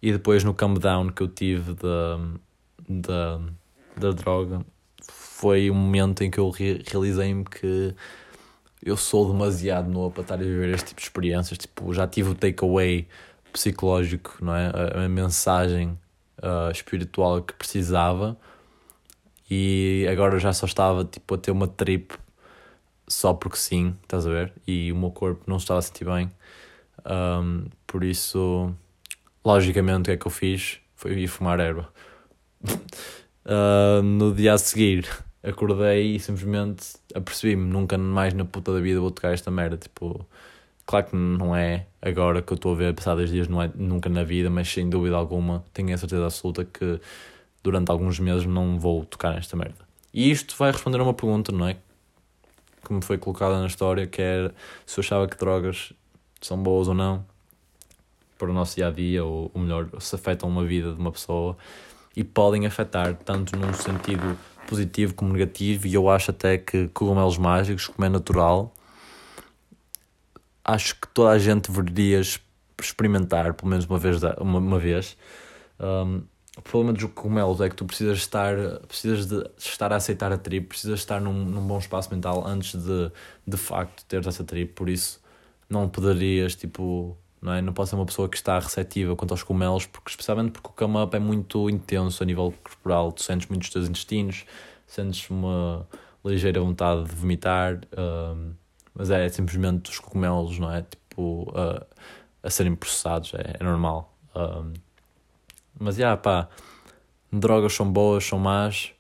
E 0.01 0.13
depois 0.13 0.45
no 0.45 0.55
calm 0.55 0.75
down 0.75 1.09
que 1.09 1.23
eu 1.23 1.29
tive 1.29 1.75
de, 1.75 3.01
da, 3.03 3.41
da 3.97 4.11
droga 4.13 4.65
foi 5.37 5.71
um 5.71 5.75
momento 5.75 6.23
em 6.23 6.31
que 6.31 6.39
eu 6.39 6.51
realizei-me 6.51 7.45
que 7.45 7.95
eu 8.83 8.97
sou 8.97 9.31
demasiado 9.33 9.91
novo 9.91 10.13
para 10.13 10.23
estar 10.23 10.35
a 10.35 10.39
viver 10.39 10.71
este 10.71 10.89
tipo 10.89 11.01
de 11.01 11.07
experiências. 11.07 11.59
Tipo, 11.59 11.93
já 11.93 12.07
tive 12.07 12.31
o 12.31 12.35
takeaway 12.35 13.07
psicológico, 13.53 14.39
não 14.41 14.55
é? 14.55 14.67
A, 14.69 15.05
a 15.05 15.09
mensagem 15.09 15.99
uh, 16.39 16.71
espiritual 16.71 17.43
que 17.43 17.55
precisava 17.55 18.37
e 19.51 20.07
agora 20.11 20.39
já 20.39 20.53
só 20.53 20.67
estava 20.67 21.05
tipo, 21.05 21.35
a 21.35 21.39
ter 21.39 21.51
uma 21.51 21.69
trip 21.69 22.15
só 23.09 23.33
porque 23.33 23.57
sim, 23.57 23.97
estás 24.03 24.27
a 24.27 24.31
ver? 24.31 24.53
E 24.67 24.91
o 24.93 24.97
meu 24.97 25.11
corpo 25.11 25.45
não 25.47 25.59
estava 25.59 25.79
a 25.79 25.83
sentir 25.83 26.05
bem. 26.05 26.31
Um, 27.05 27.67
por 27.87 28.03
isso, 28.03 28.75
logicamente, 29.45 30.01
o 30.01 30.05
que 30.05 30.11
é 30.13 30.17
que 30.17 30.27
eu 30.27 30.31
fiz? 30.31 30.81
Foi 30.97 31.13
ir 31.13 31.29
fumar 31.29 31.61
erva 31.61 31.89
uh, 32.65 34.03
no 34.03 34.35
dia 34.35 34.55
a 34.55 34.59
seguir 34.59 35.09
acordei 35.49 36.17
e 36.17 36.21
simplesmente 36.21 36.95
apercebi-me, 37.15 37.65
nunca 37.65 37.97
mais 37.97 38.35
na 38.35 38.45
puta 38.45 38.73
da 38.73 38.81
vida 38.81 39.01
vou 39.01 39.11
tocar 39.11 39.33
esta 39.33 39.51
merda. 39.51 39.77
Tipo, 39.77 40.27
claro 40.87 41.07
que 41.07 41.17
não 41.17 41.55
é 41.55 41.87
agora 42.01 42.41
que 42.41 42.53
eu 42.53 42.55
estou 42.55 42.73
a 42.73 42.77
ver, 42.77 42.95
passar 42.95 43.17
dois 43.17 43.31
dias, 43.31 43.49
não 43.49 43.61
é 43.61 43.71
nunca 43.75 44.09
na 44.09 44.23
vida, 44.23 44.49
mas 44.49 44.73
sem 44.73 44.89
dúvida 44.89 45.17
alguma, 45.17 45.65
tenho 45.75 45.93
a 45.93 45.99
certeza 45.99 46.25
absoluta 46.25 46.65
que 46.65 47.01
durante 47.63 47.91
alguns 47.91 48.21
meses 48.21 48.47
não 48.47 48.79
vou 48.79 49.05
tocar 49.05 49.35
nesta 49.35 49.57
merda. 49.57 49.85
E 50.15 50.31
isto 50.31 50.55
vai 50.57 50.71
responder 50.71 51.01
a 51.01 51.03
uma 51.03 51.13
pergunta, 51.13 51.51
não 51.51 51.67
é? 51.69 51.77
Que 52.85 52.93
me 52.93 53.03
foi 53.03 53.19
colocada 53.19 53.59
na 53.59 53.67
história, 53.67 54.07
que 54.07 54.23
é 54.23 54.51
se 54.87 54.99
eu 54.99 55.03
achava 55.03 55.27
que 55.27 55.37
drogas 55.37 55.93
são 56.41 56.63
boas 56.63 56.87
ou 56.87 56.95
não 56.95 57.25
para 58.39 58.51
o 58.51 58.53
nosso 58.53 58.77
dia 58.77 58.89
a 58.89 58.91
dia, 58.91 59.25
ou, 59.25 59.51
ou 59.53 59.61
melhor, 59.61 59.89
se 59.99 60.15
afetam 60.15 60.49
uma 60.49 60.65
vida 60.65 60.93
de 60.93 61.01
uma 61.01 61.11
pessoa 61.11 61.57
e 62.15 62.23
podem 62.23 62.67
afetar 62.67 63.15
tanto 63.15 63.57
num 63.57 63.73
sentido 63.73 64.39
positivo 64.69 65.15
como 65.15 65.33
negativo. 65.33 65.87
E 65.87 65.95
eu 65.95 66.09
acho 66.09 66.31
até 66.31 66.57
que 66.59 66.89
cogumelos 66.89 67.39
mágicos, 67.39 67.89
como 67.89 68.05
é 68.05 68.09
natural, 68.09 68.73
acho 70.67 71.01
que 71.01 71.09
toda 71.09 71.31
a 71.31 71.39
gente 71.39 71.71
deveria 71.71 72.21
experimentar 72.81 73.55
pelo 73.55 73.71
menos 73.71 73.87
uma 73.87 73.99
vez. 73.99 74.23
Uma, 74.39 74.59
uma 74.59 74.79
vez. 74.79 75.17
Um, 75.79 76.23
o 76.57 76.63
problema 76.63 76.95
dos 76.95 77.05
cogumelos 77.13 77.61
é 77.61 77.69
que 77.69 77.77
tu 77.77 77.85
precisas 77.85 78.17
estar, 78.17 78.57
precisas 78.89 79.27
de 79.27 79.47
estar 79.59 79.93
a 79.93 79.97
aceitar 79.97 80.33
a 80.33 80.39
trip, 80.39 80.67
precisas 80.69 81.01
estar 81.01 81.21
num, 81.21 81.45
num 81.45 81.67
bom 81.67 81.79
espaço 81.79 82.11
mental 82.11 82.47
antes 82.47 82.75
de 82.83 83.13
de 83.47 83.57
facto 83.59 84.03
teres 84.07 84.27
essa 84.27 84.43
trip, 84.43 84.73
por 84.73 84.89
isso 84.89 85.21
não 85.69 85.87
poderias 85.87 86.55
tipo 86.55 87.17
não 87.43 87.53
é? 87.53 87.61
Não 87.63 87.73
pode 87.73 87.91
ser 87.91 87.97
uma 87.97 88.07
pessoa 88.07 88.29
que 88.29 88.37
está 88.37 88.59
receptiva 88.59 89.15
quanto 89.15 89.33
aos 89.33 89.43
cogumelos, 89.43 89.87
porque, 89.87 90.11
especialmente 90.11 90.53
porque 90.53 90.69
o 90.69 90.73
come 90.73 90.99
up 90.99 91.15
é 91.15 91.21
muito 91.21 91.69
intenso 91.71 92.23
a 92.23 92.27
nível 92.27 92.53
corporal, 92.65 93.13
tu 93.13 93.23
sentes 93.23 93.49
muito 93.49 93.63
os 93.63 93.71
teus 93.71 93.89
intestinos, 93.89 94.45
sentes 94.87 95.29
uma 95.31 95.87
ligeira 96.25 96.61
vontade 96.61 97.05
de 97.05 97.15
vomitar, 97.15 97.81
um, 97.97 98.53
mas 98.97 99.11
é, 99.11 99.29
simplesmente 99.29 99.91
os 99.91 99.99
cogumelos, 100.01 100.59
não 100.59 100.73
é? 100.73 100.83
Tipo, 100.83 101.51
uh, 101.51 101.87
a 102.43 102.51
serem 102.51 102.75
processados, 102.75 103.33
é, 103.35 103.57
é 103.61 103.65
normal. 103.65 104.17
Um, 104.35 104.73
mas, 105.79 105.97
já, 105.97 106.03
yeah, 106.03 106.21
pá, 106.21 106.49
drogas 107.33 107.75
são 107.75 107.91
boas, 107.91 108.25
são 108.25 108.39
más, 108.39 108.93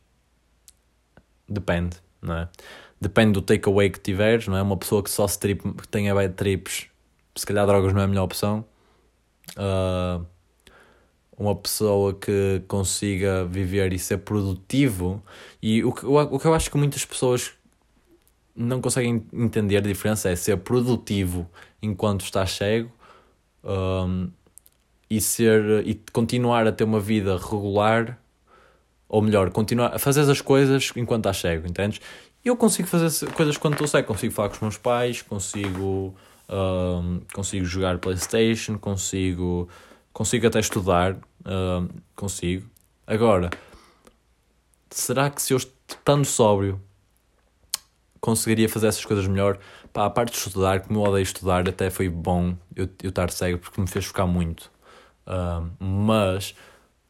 depende, 1.48 1.96
não 2.20 2.36
é? 2.36 2.48
Depende 3.00 3.32
do 3.32 3.42
takeaway 3.42 3.90
que 3.90 4.00
tiveres, 4.00 4.46
não 4.46 4.56
é? 4.56 4.62
Uma 4.62 4.76
pessoa 4.76 5.02
que 5.02 5.10
só 5.10 5.26
se 5.26 5.38
trip, 5.38 5.62
que 5.72 5.88
tenha 5.88 6.14
bad 6.14 6.34
trips 6.34 6.88
se 7.36 7.46
calhar 7.46 7.66
drogas 7.66 7.92
não 7.92 8.00
é 8.00 8.04
a 8.04 8.08
melhor 8.08 8.24
opção. 8.24 8.64
Uh, 9.56 10.24
uma 11.36 11.54
pessoa 11.54 12.14
que 12.14 12.62
consiga 12.66 13.44
viver 13.44 13.92
e 13.92 13.98
ser 13.98 14.18
produtivo. 14.18 15.22
E 15.62 15.84
o 15.84 15.92
que, 15.92 16.06
o 16.06 16.38
que 16.38 16.46
eu 16.46 16.54
acho 16.54 16.70
que 16.70 16.78
muitas 16.78 17.04
pessoas 17.04 17.52
não 18.56 18.80
conseguem 18.80 19.24
entender 19.32 19.76
a 19.76 19.80
diferença 19.80 20.30
é 20.30 20.36
ser 20.36 20.56
produtivo 20.58 21.48
enquanto 21.82 22.22
estás 22.22 22.52
cego 22.52 22.90
um, 23.62 24.30
e 25.10 25.20
ser 25.20 25.86
e 25.86 25.94
continuar 26.12 26.66
a 26.66 26.72
ter 26.72 26.84
uma 26.84 26.98
vida 26.98 27.36
regular 27.36 28.18
ou 29.08 29.22
melhor, 29.22 29.50
continuar 29.50 29.94
a 29.94 29.98
fazer 29.98 30.28
as 30.30 30.40
coisas 30.40 30.90
enquanto 30.96 31.20
estás 31.20 31.36
cego, 31.36 31.68
entendes? 31.68 32.00
Eu 32.44 32.56
consigo 32.56 32.88
fazer 32.88 33.30
coisas 33.32 33.56
quando 33.56 33.74
estou 33.74 33.86
cego, 33.86 34.08
consigo 34.08 34.32
falar 34.32 34.48
com 34.48 34.54
os 34.54 34.60
meus 34.60 34.78
pais, 34.78 35.22
consigo 35.22 36.14
um, 36.48 37.20
consigo 37.32 37.64
jogar 37.64 37.98
Playstation, 37.98 38.78
consigo, 38.78 39.68
consigo 40.12 40.46
até 40.46 40.60
estudar, 40.60 41.16
um, 41.44 41.88
consigo. 42.14 42.68
Agora, 43.06 43.50
será 44.90 45.30
que 45.30 45.42
se 45.42 45.52
eu 45.52 45.56
estando 45.58 46.24
sóbrio 46.24 46.80
conseguiria 48.20 48.68
fazer 48.68 48.88
essas 48.88 49.04
coisas 49.04 49.26
melhor? 49.26 49.58
Pá, 49.92 50.06
a 50.06 50.10
parte 50.10 50.32
de 50.32 50.38
estudar, 50.38 50.80
como 50.80 51.00
eu 51.00 51.10
odeio 51.10 51.22
estudar, 51.22 51.68
até 51.68 51.90
foi 51.90 52.08
bom 52.08 52.56
eu, 52.74 52.88
eu 53.02 53.10
estar 53.10 53.30
cego 53.30 53.58
porque 53.58 53.80
me 53.80 53.86
fez 53.86 54.06
focar 54.06 54.26
muito. 54.26 54.70
Um, 55.26 56.02
mas, 56.04 56.54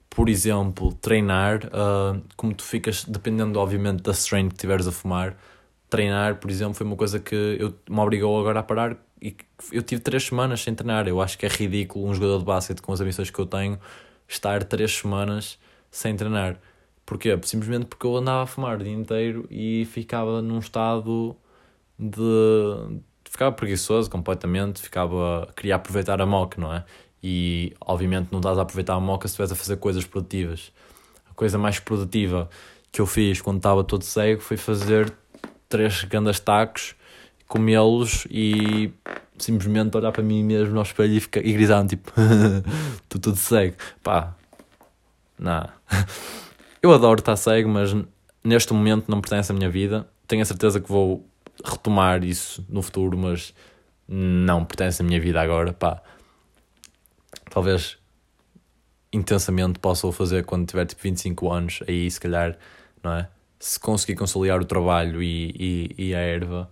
por 0.09 0.29
exemplo, 0.29 0.92
treinar, 0.95 1.66
uh, 1.66 2.23
como 2.37 2.55
tu 2.55 2.64
ficas, 2.64 3.05
dependendo 3.05 3.59
obviamente 3.59 4.03
da 4.03 4.12
strain 4.12 4.49
que 4.49 4.57
tiveres 4.57 4.87
a 4.87 4.92
fumar, 4.92 5.37
treinar, 5.90 6.37
por 6.37 6.51
exemplo, 6.51 6.75
foi 6.75 6.87
uma 6.87 6.97
coisa 6.97 7.21
que 7.21 7.35
eu, 7.35 7.75
me 7.88 8.01
obrigou 8.01 8.38
agora 8.40 8.61
a 8.61 8.62
parar 8.62 8.97
e 9.21 9.37
eu 9.73 9.83
tive 9.83 10.01
três 10.01 10.25
semanas 10.25 10.62
sem 10.62 10.75
treinar. 10.75 11.09
Eu 11.09 11.21
acho 11.21 11.38
que 11.38 11.47
é 11.47 11.49
ridículo 11.49 12.07
um 12.07 12.14
jogador 12.14 12.38
de 12.38 12.45
basquete 12.45 12.81
com 12.81 12.92
as 12.92 13.01
ambições 13.01 13.31
que 13.31 13.38
eu 13.38 13.47
tenho 13.47 13.79
estar 14.29 14.62
três 14.64 14.92
semanas 14.92 15.59
sem 15.90 16.14
treinar. 16.16 16.59
Porquê? 17.07 17.38
Simplesmente 17.42 17.87
porque 17.87 18.05
eu 18.05 18.16
andava 18.16 18.42
a 18.42 18.47
fumar 18.47 18.81
o 18.81 18.83
dia 18.85 18.92
inteiro 18.92 19.47
e 19.49 19.87
ficava 19.87 20.42
num 20.42 20.59
estado 20.59 21.37
de. 21.97 23.01
ficava 23.25 23.53
preguiçoso 23.53 24.11
completamente, 24.11 24.83
ficava, 24.83 25.49
queria 25.57 25.77
aproveitar 25.77 26.21
a 26.21 26.27
moca, 26.27 26.61
não 26.61 26.75
é? 26.75 26.85
E 27.23 27.73
obviamente 27.81 28.29
não 28.33 28.40
estás 28.40 28.59
a 28.59 28.62
aproveitar 28.62 28.95
a 28.95 29.01
moca 29.01 29.29
se 29.29 29.33
estiveres 29.33 29.53
a 29.53 29.55
fazer 29.55 29.77
coisas 29.77 30.05
produtivas. 30.05 30.73
A 31.31 31.35
coisa 31.35 31.57
mais 31.57 31.79
produtiva 31.79 32.51
que 32.90 33.01
eu 33.01 33.07
fiz 33.07 33.40
quando 33.40 33.59
estava 33.59 33.85
todo 33.85 34.03
cego 34.03 34.40
foi 34.40 34.57
fazer 34.57 35.12
três 35.69 36.03
grandes 36.05 36.40
tacos, 36.40 36.97
comê-los 37.47 38.27
e 38.31 38.92
simplesmente 39.38 39.97
olhar 39.97 40.12
para 40.12 40.23
mim 40.23 40.42
mesmo 40.42 40.75
no 40.75 40.83
espelho 40.83 41.14
e, 41.14 41.21
ficar, 41.21 41.45
e 41.45 41.53
gritar 41.53 41.87
tipo, 41.87 42.12
estou 43.05 43.21
tudo 43.21 43.37
cego. 43.37 43.77
Pá, 44.03 44.35
não. 45.38 45.69
Eu 46.87 46.92
adoro 46.92 47.18
estar 47.18 47.35
cego, 47.35 47.68
mas 47.68 47.92
neste 48.44 48.72
momento 48.72 49.11
não 49.11 49.20
pertence 49.20 49.51
à 49.51 49.55
minha 49.57 49.68
vida. 49.68 50.09
Tenho 50.29 50.42
a 50.42 50.44
certeza 50.44 50.81
que 50.81 50.88
vou 50.88 51.29
retomar 51.64 52.22
isso 52.22 52.64
no 52.68 52.81
futuro, 52.81 53.18
mas 53.18 53.53
não 54.07 54.64
pertence 54.64 55.03
à 55.03 55.05
minha 55.05 55.20
vida 55.20 55.40
agora. 55.40 55.72
Pá, 55.72 56.01
talvez 57.51 57.99
intensamente 59.12 59.81
possa 59.81 60.07
o 60.07 60.12
fazer 60.12 60.44
quando 60.44 60.64
tiver 60.64 60.87
tipo 60.87 61.03
25 61.03 61.53
anos, 61.53 61.81
aí 61.88 62.09
se 62.09 62.20
calhar, 62.20 62.57
não 63.03 63.14
é? 63.14 63.29
Se 63.59 63.81
conseguir 63.81 64.14
conciliar 64.14 64.61
o 64.61 64.64
trabalho 64.64 65.20
e, 65.20 65.90
e, 65.99 66.11
e 66.11 66.14
a 66.14 66.20
erva, 66.20 66.70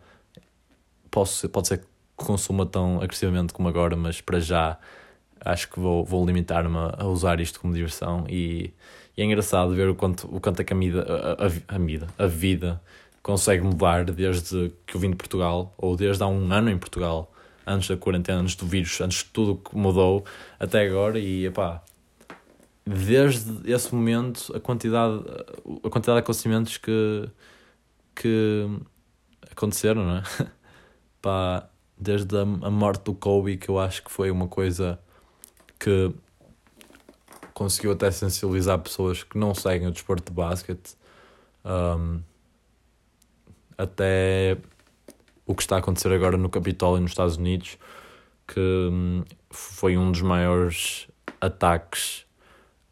posso, 1.11 1.49
pode 1.49 1.67
ser 1.67 1.79
que 1.79 1.87
consuma 2.15 2.65
tão 2.65 3.03
agressivamente 3.03 3.53
como 3.53 3.67
agora, 3.67 3.97
mas 3.97 4.21
para 4.21 4.39
já 4.39 4.79
acho 5.45 5.69
que 5.69 5.81
vou, 5.81 6.05
vou 6.05 6.25
limitar-me 6.25 6.79
a 6.97 7.05
usar 7.05 7.41
isto 7.41 7.59
como 7.59 7.75
diversão 7.75 8.25
e, 8.29 8.73
e, 9.17 9.23
é 9.23 9.25
engraçado 9.25 9.75
ver 9.75 9.89
o 9.89 9.95
quanto, 9.95 10.27
o 10.35 10.41
quanto 10.41 10.61
é 10.61 10.65
que 10.65 10.73
a, 10.73 10.77
a, 10.77 11.47
a, 11.47 11.77
a, 11.77 11.79
vida, 11.79 12.07
a 12.19 12.27
vida 12.27 12.81
consegue 13.23 13.63
mudar 13.63 14.05
desde 14.05 14.73
que 14.87 14.97
eu 14.97 15.01
vim 15.01 15.11
de 15.11 15.17
Portugal, 15.17 15.75
ou 15.79 15.97
desde 15.97 16.23
há 16.23 16.27
um 16.27 16.53
ano 16.53 16.71
em 16.71 16.79
Portugal, 16.79 17.33
antes 17.67 17.89
da 17.89 17.97
quarentena, 17.97 18.41
antes 18.41 18.55
do 18.55 18.67
vírus, 18.67 19.01
antes 19.01 19.19
de 19.19 19.25
tudo 19.27 19.57
que 19.57 19.77
mudou 19.77 20.25
até 20.61 20.87
agora 20.87 21.19
e 21.19 21.47
epá, 21.47 21.83
desde 22.87 23.71
esse 23.71 23.95
momento 23.95 24.55
a 24.55 24.61
quantidade, 24.61 25.23
a 25.83 25.89
quantidade 25.89 26.19
de 26.19 26.23
acontecimentos 26.23 26.77
que, 26.77 27.29
que 28.15 28.69
aconteceram, 29.51 30.05
não 30.05 30.17
é? 30.19 30.23
Pá, 31.23 31.67
desde 31.97 32.37
a, 32.37 32.43
a 32.43 32.71
morte 32.71 33.05
do 33.05 33.15
Kobe, 33.15 33.57
que 33.57 33.71
eu 33.71 33.79
acho 33.79 34.03
que 34.05 34.11
foi 34.11 34.31
uma 34.31 34.47
coisa 34.47 34.99
que 35.79 36.13
conseguiu 37.55 37.93
até 37.93 38.11
sensibilizar 38.11 38.79
pessoas 38.81 39.23
que 39.23 39.39
não 39.39 39.55
seguem 39.55 39.87
o 39.89 39.93
desporto 39.93 40.31
de 40.31 40.37
basquete, 40.37 40.97
um, 41.65 42.21
até 43.79 44.59
o 45.47 45.55
que 45.55 45.63
está 45.63 45.77
a 45.77 45.79
acontecer 45.79 46.13
agora 46.13 46.37
no 46.37 46.51
Capitólio 46.51 47.01
nos 47.01 47.13
Estados 47.13 47.37
Unidos, 47.37 47.79
que 48.47 48.91
foi 49.51 49.97
um 49.97 50.11
dos 50.11 50.21
maiores 50.21 51.07
ataques 51.41 52.27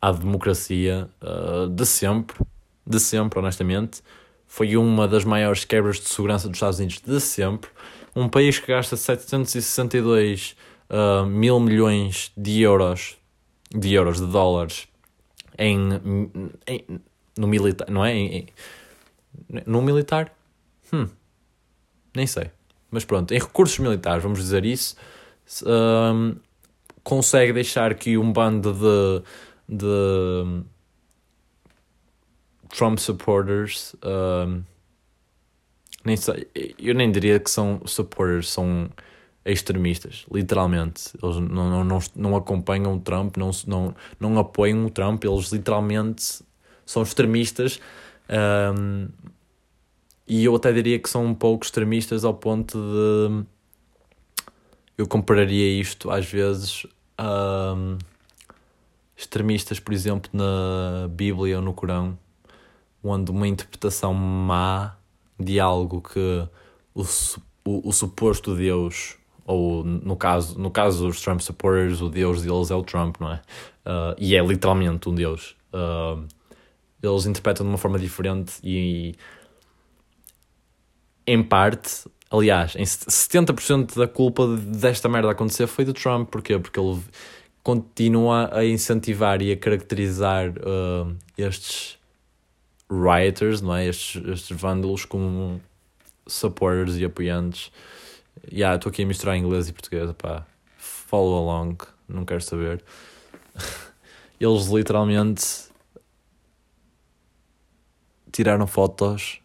à 0.01 0.12
democracia 0.12 1.09
uh, 1.20 1.68
de 1.68 1.85
sempre, 1.85 2.38
de 2.87 3.01
sempre, 3.01 3.38
honestamente. 3.38 4.03
Foi 4.46 4.77
uma 4.77 5.09
das 5.09 5.25
maiores 5.25 5.64
quebras 5.64 5.98
de 5.98 6.09
segurança 6.09 6.48
dos 6.48 6.57
Estados 6.57 6.79
Unidos 6.79 7.03
de 7.05 7.20
sempre. 7.20 7.70
Um 8.14 8.29
país 8.29 8.59
que 8.59 8.66
gasta 8.66 8.96
762 8.96 10.57
uh, 10.90 11.27
mil 11.27 11.59
milhões 11.59 12.31
de 12.37 12.61
euros, 12.61 13.16
de 13.74 13.94
euros, 13.94 14.20
de 14.20 14.26
dólares, 14.26 14.88
em, 15.58 15.78
em 16.66 17.00
no 17.37 17.46
militar, 17.46 17.90
não 17.90 18.04
é? 18.04 18.14
Em, 18.14 18.37
em, 18.37 18.46
no 19.66 19.80
militar? 19.82 20.35
Hum, 20.92 21.08
nem 22.14 22.26
sei. 22.26 22.50
Mas 22.90 23.04
pronto, 23.04 23.32
em 23.32 23.38
recursos 23.38 23.78
militares, 23.78 24.22
vamos 24.22 24.38
dizer 24.38 24.64
isso, 24.66 24.96
um, 25.64 26.37
consegue 27.02 27.52
deixar 27.52 27.94
que 27.94 28.18
um 28.18 28.32
bando 28.32 28.72
de, 28.74 29.22
de 29.68 30.64
Trump 32.68 32.98
supporters, 32.98 33.96
um, 34.04 34.62
nem 36.04 36.16
sei, 36.16 36.48
eu 36.78 36.94
nem 36.94 37.11
diria 37.11 37.40
que 37.40 37.50
são 37.50 37.80
supporters, 37.87 38.50
são 38.50 38.90
extremistas, 39.44 40.24
literalmente. 40.33 41.11
Eles 41.22 41.37
não, 41.37 41.70
não, 41.70 41.85
não, 41.85 41.98
não 42.14 42.37
acompanham 42.37 42.94
o 42.94 43.00
Trump, 43.00 43.37
não, 43.37 43.50
não, 43.66 43.94
não 44.18 44.38
apoiam 44.38 44.87
o 44.87 44.90
Trump, 44.90 45.24
eles 45.24 45.50
literalmente 45.50 46.42
são 46.87 47.02
extremistas. 47.02 47.81
Um, 48.31 49.09
e 50.26 50.44
eu 50.44 50.55
até 50.55 50.72
diria 50.72 50.98
que 50.98 51.09
são 51.09 51.24
um 51.26 51.35
pouco 51.35 51.64
extremistas 51.64 52.24
ao 52.24 52.35
ponto 52.35 52.78
de. 52.78 53.44
Eu 54.96 55.07
compararia 55.07 55.81
isto 55.81 56.11
às 56.11 56.26
vezes 56.26 56.87
a 57.18 57.74
extremistas, 59.16 59.78
por 59.78 59.92
exemplo, 59.92 60.31
na 60.33 61.09
Bíblia 61.09 61.57
ou 61.57 61.62
no 61.62 61.72
Corão, 61.72 62.18
onde 63.02 63.31
uma 63.31 63.46
interpretação 63.46 64.14
má 64.14 64.96
de 65.38 65.59
algo 65.61 66.00
que 66.00 66.48
o, 66.94 67.02
o, 67.64 67.88
o 67.88 67.92
suposto 67.92 68.55
Deus 68.55 69.16
ou 69.44 69.85
no 69.85 70.16
caso, 70.16 70.59
no 70.59 70.70
caso 70.70 71.07
dos 71.07 71.20
Trump 71.20 71.40
supporters, 71.40 72.00
o 72.00 72.09
deus 72.09 72.42
deles 72.42 72.70
é 72.70 72.74
o 72.74 72.83
Trump, 72.83 73.16
não 73.20 73.33
é? 73.33 73.40
Uh, 73.85 74.14
e 74.18 74.37
é 74.37 74.44
literalmente 74.44 75.09
um 75.09 75.14
deus. 75.14 75.57
Uh, 75.72 76.26
eles 77.02 77.26
interpretam 77.26 77.66
de 77.66 77.72
uma 77.72 77.78
forma 77.78 77.98
diferente 77.98 78.55
e, 78.62 79.14
em 81.26 81.42
parte, 81.42 82.09
aliás, 82.31 82.76
em 82.76 82.85
70% 82.85 83.96
da 83.96 84.07
culpa 84.07 84.46
desta 84.57 85.09
merda 85.09 85.31
acontecer 85.31 85.66
foi 85.66 85.85
do 85.85 85.92
Trump. 85.92 86.31
Porquê? 86.31 86.59
Porque 86.59 86.78
ele 86.78 87.00
continua 87.62 88.50
a 88.57 88.64
incentivar 88.64 89.42
e 89.42 89.50
a 89.50 89.57
caracterizar 89.57 90.50
uh, 90.50 91.16
estes 91.37 91.98
rioters, 92.88 93.61
não 93.61 93.74
é? 93.74 93.87
Estes, 93.87 94.22
estes 94.28 94.57
vândalos 94.57 95.05
como 95.05 95.61
supporters 96.26 96.96
e 96.98 97.05
apoiantes 97.05 97.72
Yeah, 98.53 98.77
estou 98.77 98.90
aqui 98.90 99.03
a 99.03 99.07
misturar 99.07 99.37
inglês 99.37 99.68
e 99.68 99.73
português, 99.73 100.11
pá. 100.18 100.47
Follow 100.77 101.38
along, 101.38 101.77
não 102.09 102.25
quero 102.25 102.40
saber. 102.40 102.83
Eles 104.40 104.66
literalmente 104.66 105.45
tiraram 108.33 108.66
fotos 108.66 109.40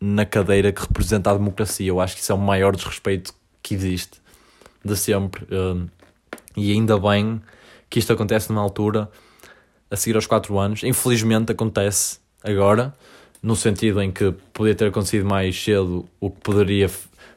na 0.00 0.24
cadeira 0.24 0.70
que 0.72 0.82
representa 0.82 1.30
a 1.30 1.34
democracia. 1.34 1.88
Eu 1.88 2.00
acho 2.00 2.14
que 2.14 2.20
isso 2.20 2.30
é 2.30 2.34
o 2.34 2.38
maior 2.38 2.76
desrespeito 2.76 3.34
que 3.62 3.74
existe 3.74 4.20
de 4.84 4.96
sempre. 4.96 5.46
Um, 5.52 5.88
e 6.56 6.72
ainda 6.72 6.98
bem 6.98 7.40
que 7.90 7.98
isto 7.98 8.12
acontece 8.12 8.50
numa 8.50 8.62
altura 8.62 9.10
a 9.90 9.96
seguir 9.96 10.16
aos 10.16 10.26
4 10.26 10.58
anos. 10.58 10.84
Infelizmente 10.84 11.52
acontece 11.52 12.18
agora, 12.42 12.94
no 13.42 13.56
sentido 13.56 14.02
em 14.02 14.10
que 14.10 14.32
poderia 14.52 14.76
ter 14.76 14.88
acontecido 14.88 15.26
mais 15.26 15.60
cedo 15.60 16.08
o 16.20 16.30
que 16.30 16.40
poderia 16.40 16.88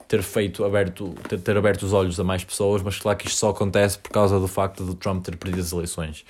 ter 0.10 0.24
feito 0.24 0.66
aberto, 0.66 1.14
ter, 1.30 1.40
ter 1.40 1.56
aberto 1.56 1.84
os 1.84 1.94
olhos 1.94 2.20
a 2.20 2.24
mais 2.24 2.44
pessoas, 2.44 2.82
mas 2.82 2.98
claro 2.98 3.16
que 3.16 3.28
isto 3.28 3.38
só 3.38 3.50
acontece 3.50 3.98
por 4.00 4.10
causa 4.10 4.40
do 4.40 4.48
facto 4.48 4.84
de 4.84 4.96
Trump 4.96 5.24
ter 5.24 5.38
perdido 5.38 5.62
as 5.62 5.72
eleições. 5.72 6.26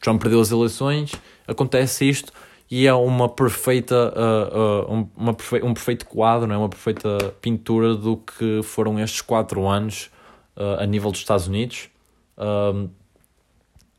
Trump 0.00 0.22
perdeu 0.22 0.40
as 0.40 0.52
eleições, 0.52 1.12
acontece 1.46 2.08
isto 2.08 2.32
e 2.70 2.86
é 2.86 2.94
uma 2.94 3.28
perfeita, 3.28 4.14
uh, 4.16 4.88
uh, 4.88 4.94
um, 4.94 5.08
uma 5.16 5.32
um 5.64 5.74
perfeito 5.74 6.06
quadro, 6.06 6.46
não 6.46 6.54
é? 6.54 6.58
uma 6.58 6.68
perfeita 6.68 7.34
pintura 7.40 7.96
do 7.96 8.18
que 8.18 8.62
foram 8.62 9.00
estes 9.00 9.20
quatro 9.20 9.66
anos 9.66 10.10
uh, 10.56 10.80
a 10.80 10.86
nível 10.86 11.10
dos 11.10 11.20
Estados 11.20 11.48
Unidos. 11.48 11.88
Um, 12.38 12.88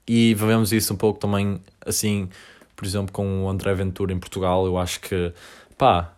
e 0.08 0.34
vemos 0.34 0.72
isso 0.72 0.94
um 0.94 0.98
pouco 0.98 1.20
também 1.20 1.60
assim, 1.86 2.30
por 2.74 2.86
exemplo, 2.86 3.12
com 3.12 3.44
o 3.44 3.50
André 3.50 3.74
Ventura 3.74 4.14
em 4.14 4.20
Portugal. 4.20 4.66
Eu 4.66 4.78
acho 4.78 5.02
que, 5.02 5.34
pá, 5.78 6.14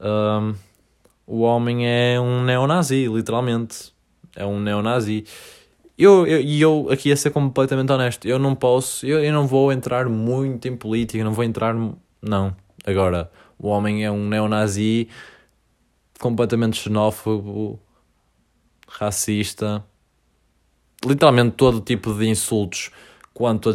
um, 0.00 0.54
o 1.30 1.42
homem 1.42 1.86
é 1.86 2.20
um 2.20 2.42
neonazi, 2.42 3.06
literalmente. 3.06 3.94
É 4.34 4.44
um 4.44 4.58
neonazi. 4.58 5.24
E 5.96 6.02
eu, 6.02 6.26
eu, 6.26 6.40
eu, 6.40 6.88
aqui 6.90 7.12
a 7.12 7.16
ser 7.16 7.30
completamente 7.30 7.92
honesto, 7.92 8.26
eu 8.26 8.36
não 8.36 8.56
posso, 8.56 9.06
eu, 9.06 9.22
eu 9.22 9.32
não 9.32 9.46
vou 9.46 9.72
entrar 9.72 10.08
muito 10.08 10.66
em 10.66 10.76
política, 10.76 11.22
não 11.22 11.32
vou 11.32 11.44
entrar. 11.44 11.72
Não. 12.20 12.56
Agora, 12.84 13.30
o 13.56 13.68
homem 13.68 14.04
é 14.04 14.10
um 14.10 14.28
neonazi 14.28 15.08
completamente 16.18 16.78
xenófobo, 16.78 17.78
racista, 18.88 19.84
literalmente 21.06 21.54
todo 21.54 21.80
tipo 21.80 22.12
de 22.12 22.28
insultos 22.28 22.90
quanto 23.32 23.70
a, 23.70 23.72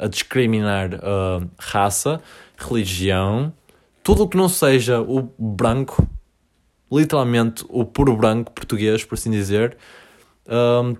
a, 0.00 0.04
a 0.06 0.08
discriminar 0.08 0.94
a 0.94 1.46
raça, 1.58 2.20
religião, 2.56 3.52
tudo 4.02 4.22
o 4.22 4.28
que 4.28 4.38
não 4.38 4.48
seja 4.48 5.02
o 5.02 5.22
branco 5.38 6.08
literalmente 6.90 7.64
o 7.68 7.84
puro 7.84 8.16
branco 8.16 8.52
português, 8.52 9.04
por 9.04 9.14
assim 9.14 9.30
dizer, 9.30 9.76
um, 10.46 10.96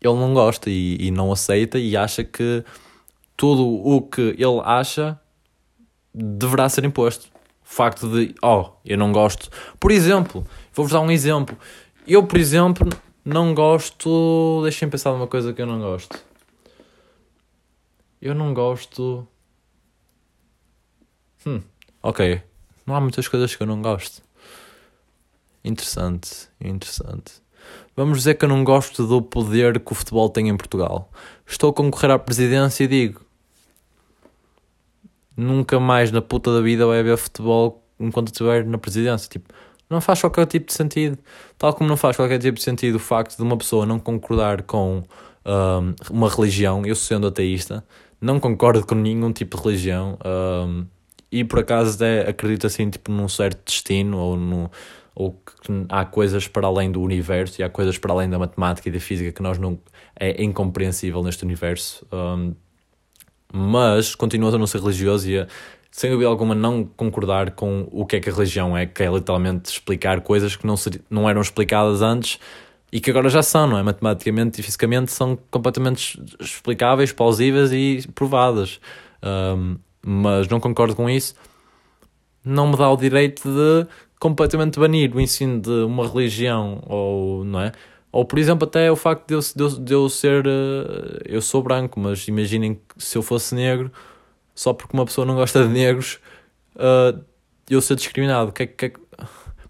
ele 0.00 0.14
não 0.14 0.32
gosta 0.32 0.70
e, 0.70 0.96
e, 0.98 1.10
não 1.10 1.30
aceita 1.30 1.78
e 1.78 1.96
acha 1.96 2.24
que 2.24 2.64
tudo 3.36 3.62
o 3.66 4.00
que 4.02 4.34
ele 4.38 4.60
acha 4.64 5.20
deverá 6.14 6.68
ser 6.68 6.84
imposto. 6.84 7.28
O 7.62 7.72
facto 7.72 8.08
de, 8.08 8.34
oh, 8.42 8.70
eu 8.84 8.98
não 8.98 9.12
gosto. 9.12 9.48
Por 9.78 9.92
exemplo, 9.92 10.44
Vou-vos 10.72 10.92
dar 10.92 11.00
um 11.00 11.10
exemplo. 11.10 11.58
Eu, 12.06 12.26
por 12.26 12.38
exemplo, 12.38 12.88
não 13.24 13.54
gosto. 13.54 14.60
Deixem 14.62 14.88
pensar 14.88 15.12
numa 15.12 15.26
coisa 15.26 15.52
que 15.52 15.60
eu 15.60 15.66
não 15.66 15.78
gosto. 15.80 16.18
Eu 18.20 18.34
não 18.34 18.54
gosto. 18.54 19.26
Hum, 21.44 21.60
ok. 22.02 22.42
Não 22.90 22.96
há 22.96 23.00
muitas 23.00 23.28
coisas 23.28 23.54
que 23.54 23.62
eu 23.62 23.68
não 23.68 23.80
gosto. 23.80 24.20
Interessante, 25.64 26.48
interessante. 26.60 27.34
Vamos 27.94 28.18
dizer 28.18 28.34
que 28.34 28.44
eu 28.44 28.48
não 28.48 28.64
gosto 28.64 29.06
do 29.06 29.22
poder 29.22 29.78
que 29.78 29.92
o 29.92 29.94
futebol 29.94 30.28
tem 30.28 30.48
em 30.48 30.56
Portugal. 30.56 31.08
Estou 31.46 31.70
a 31.70 31.72
concorrer 31.72 32.10
à 32.10 32.18
presidência 32.18 32.82
e 32.82 32.88
digo: 32.88 33.20
nunca 35.36 35.78
mais 35.78 36.10
na 36.10 36.20
puta 36.20 36.52
da 36.52 36.60
vida 36.60 36.84
vai 36.84 36.98
haver 36.98 37.16
futebol 37.16 37.80
enquanto 38.00 38.32
estiver 38.32 38.64
na 38.66 38.76
presidência. 38.76 39.28
Tipo, 39.28 39.54
não 39.88 40.00
faz 40.00 40.20
qualquer 40.20 40.46
tipo 40.46 40.66
de 40.66 40.72
sentido. 40.72 41.16
Tal 41.56 41.72
como 41.72 41.88
não 41.88 41.96
faz 41.96 42.16
qualquer 42.16 42.40
tipo 42.40 42.58
de 42.58 42.64
sentido 42.64 42.96
o 42.96 42.98
facto 42.98 43.36
de 43.36 43.42
uma 43.44 43.56
pessoa 43.56 43.86
não 43.86 44.00
concordar 44.00 44.64
com 44.64 45.04
um, 45.46 45.94
uma 46.10 46.28
religião, 46.28 46.84
eu 46.84 46.96
sendo 46.96 47.28
ateísta, 47.28 47.84
não 48.20 48.40
concordo 48.40 48.84
com 48.84 48.96
nenhum 48.96 49.32
tipo 49.32 49.56
de 49.56 49.62
religião. 49.62 50.18
Um, 50.26 50.86
e 51.30 51.44
por 51.44 51.60
acaso 51.60 51.94
até 51.94 52.28
acredito 52.28 52.66
assim 52.66 52.90
tipo 52.90 53.10
num 53.12 53.28
certo 53.28 53.64
destino 53.64 54.18
ou 54.18 54.36
no 54.36 54.70
ou 55.14 55.32
que 55.32 55.86
há 55.88 56.04
coisas 56.04 56.48
para 56.48 56.66
além 56.66 56.90
do 56.90 57.02
universo 57.02 57.60
e 57.60 57.64
há 57.64 57.68
coisas 57.68 57.98
para 57.98 58.12
além 58.12 58.30
da 58.30 58.38
matemática 58.38 58.88
e 58.88 58.92
da 58.92 59.00
física 59.00 59.32
que 59.32 59.42
nós 59.42 59.58
não 59.58 59.78
é 60.18 60.42
incompreensível 60.42 61.22
neste 61.22 61.44
universo 61.44 62.06
um, 62.12 62.54
mas 63.52 64.14
continuo 64.14 64.54
a 64.54 64.58
não 64.58 64.66
ser 64.66 64.80
religioso 64.80 65.28
e 65.28 65.38
a, 65.38 65.46
sem 65.90 66.10
dúvida 66.10 66.28
alguma 66.28 66.54
não 66.54 66.84
concordar 66.84 67.50
com 67.52 67.88
o 67.90 68.06
que 68.06 68.16
é 68.16 68.20
que 68.20 68.30
a 68.30 68.32
religião 68.32 68.76
é 68.76 68.86
que 68.86 69.02
é 69.02 69.10
literalmente 69.10 69.72
explicar 69.72 70.20
coisas 70.20 70.54
que 70.54 70.66
não, 70.66 70.76
ser, 70.76 71.02
não 71.10 71.28
eram 71.28 71.40
explicadas 71.40 72.00
antes 72.00 72.38
e 72.92 73.00
que 73.00 73.10
agora 73.10 73.28
já 73.28 73.42
são, 73.42 73.66
não 73.66 73.78
é? 73.78 73.82
Matematicamente 73.82 74.60
e 74.60 74.64
fisicamente 74.64 75.12
são 75.12 75.38
completamente 75.50 76.20
explicáveis, 76.40 77.12
plausíveis 77.12 77.72
e 77.72 78.08
provadas. 78.14 78.80
Um, 79.22 79.76
mas 80.02 80.48
não 80.48 80.60
concordo 80.60 80.94
com 80.94 81.08
isso, 81.08 81.34
não 82.44 82.68
me 82.68 82.76
dá 82.76 82.90
o 82.90 82.96
direito 82.96 83.48
de 83.48 83.86
completamente 84.18 84.78
banir 84.78 85.14
o 85.14 85.20
ensino 85.20 85.60
de 85.60 85.70
uma 85.84 86.06
religião 86.06 86.82
ou 86.86 87.44
não 87.44 87.60
é? 87.60 87.72
Ou 88.12 88.24
por 88.24 88.38
exemplo 88.38 88.66
até 88.66 88.90
o 88.90 88.96
facto 88.96 89.26
de 89.28 89.34
eu, 89.34 89.40
de 89.40 89.80
de 89.80 89.94
eu 89.94 90.08
ser 90.08 90.46
uh, 90.46 91.20
eu 91.24 91.40
sou 91.40 91.62
branco 91.62 91.98
mas 91.98 92.28
imaginem 92.28 92.74
que 92.74 92.82
se 92.98 93.16
eu 93.16 93.22
fosse 93.22 93.54
negro 93.54 93.90
só 94.54 94.72
porque 94.74 94.94
uma 94.94 95.06
pessoa 95.06 95.26
não 95.26 95.34
gosta 95.34 95.62
de 95.66 95.70
negros 95.70 96.20
uh, 96.76 97.18
eu 97.68 97.80
ser 97.80 97.94
discriminado. 97.94 98.52
Que, 98.52 98.66
que, 98.66 98.92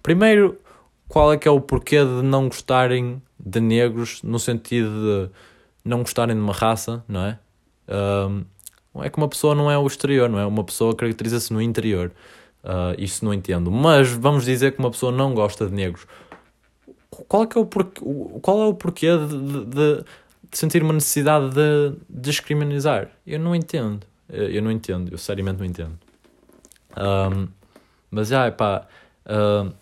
primeiro 0.03 0.59
qual 1.07 1.33
é 1.33 1.37
que 1.37 1.47
é 1.47 1.51
o 1.51 1.61
porquê 1.61 2.05
de 2.05 2.23
não 2.23 2.49
gostarem 2.49 3.23
de 3.39 3.61
negros 3.61 4.23
no 4.23 4.39
sentido 4.39 4.89
de 4.89 5.31
não 5.85 5.99
gostarem 5.99 6.35
de 6.35 6.43
uma 6.43 6.53
raça 6.53 7.05
não 7.07 7.25
é? 7.25 7.39
Uh, 7.89 8.45
é 8.97 9.09
que 9.09 9.17
uma 9.17 9.29
pessoa 9.29 9.55
não 9.55 9.71
é 9.71 9.79
o 9.79 9.87
exterior, 9.87 10.29
não 10.29 10.39
é? 10.39 10.47
Uma 10.47 10.65
pessoa 10.65 10.95
caracteriza-se 10.95 11.53
no 11.53 11.63
interior. 11.63 12.11
Uh, 12.65 12.95
isso 12.99 13.25
não 13.25 13.33
entendo. 13.33 13.71
Mas 13.71 14.09
vamos 14.11 14.45
dizer 14.45 14.73
que 14.73 14.79
uma 14.79 14.91
pessoa 14.91 15.13
não 15.13 15.35
gosta 15.35 15.67
de 15.67 15.73
negros. 15.73 16.07
Qual 17.11 17.45
é, 17.45 17.47
é, 17.55 17.59
o, 17.59 17.67
porquê, 17.67 18.01
qual 18.43 18.63
é 18.63 18.67
o 18.67 18.75
porquê 18.75 19.07
de, 19.17 19.65
de, 19.65 20.05
de 20.51 20.59
sentir 20.59 20.83
uma 20.83 20.93
necessidade 20.93 21.51
de 21.51 21.97
descriminalizar? 22.09 23.09
Eu 23.27 23.39
não 23.39 23.55
entendo. 23.55 24.07
Eu 24.29 24.63
não 24.63 24.71
entendo. 24.71 25.13
Eu 25.13 25.19
seriamente 25.19 25.59
não 25.59 25.67
entendo. 25.67 25.99
Um, 26.97 27.49
mas 28.11 28.29
já, 28.29 28.51
pá. 28.51 28.87
Uh, 29.27 29.73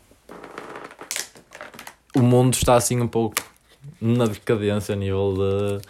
o 2.15 2.23
mundo 2.23 2.55
está 2.55 2.75
assim 2.75 3.01
um 3.01 3.09
pouco 3.09 3.37
na 4.01 4.27
decadência 4.27 4.95
a 4.95 4.97
nível 4.97 5.35
de 5.35 5.87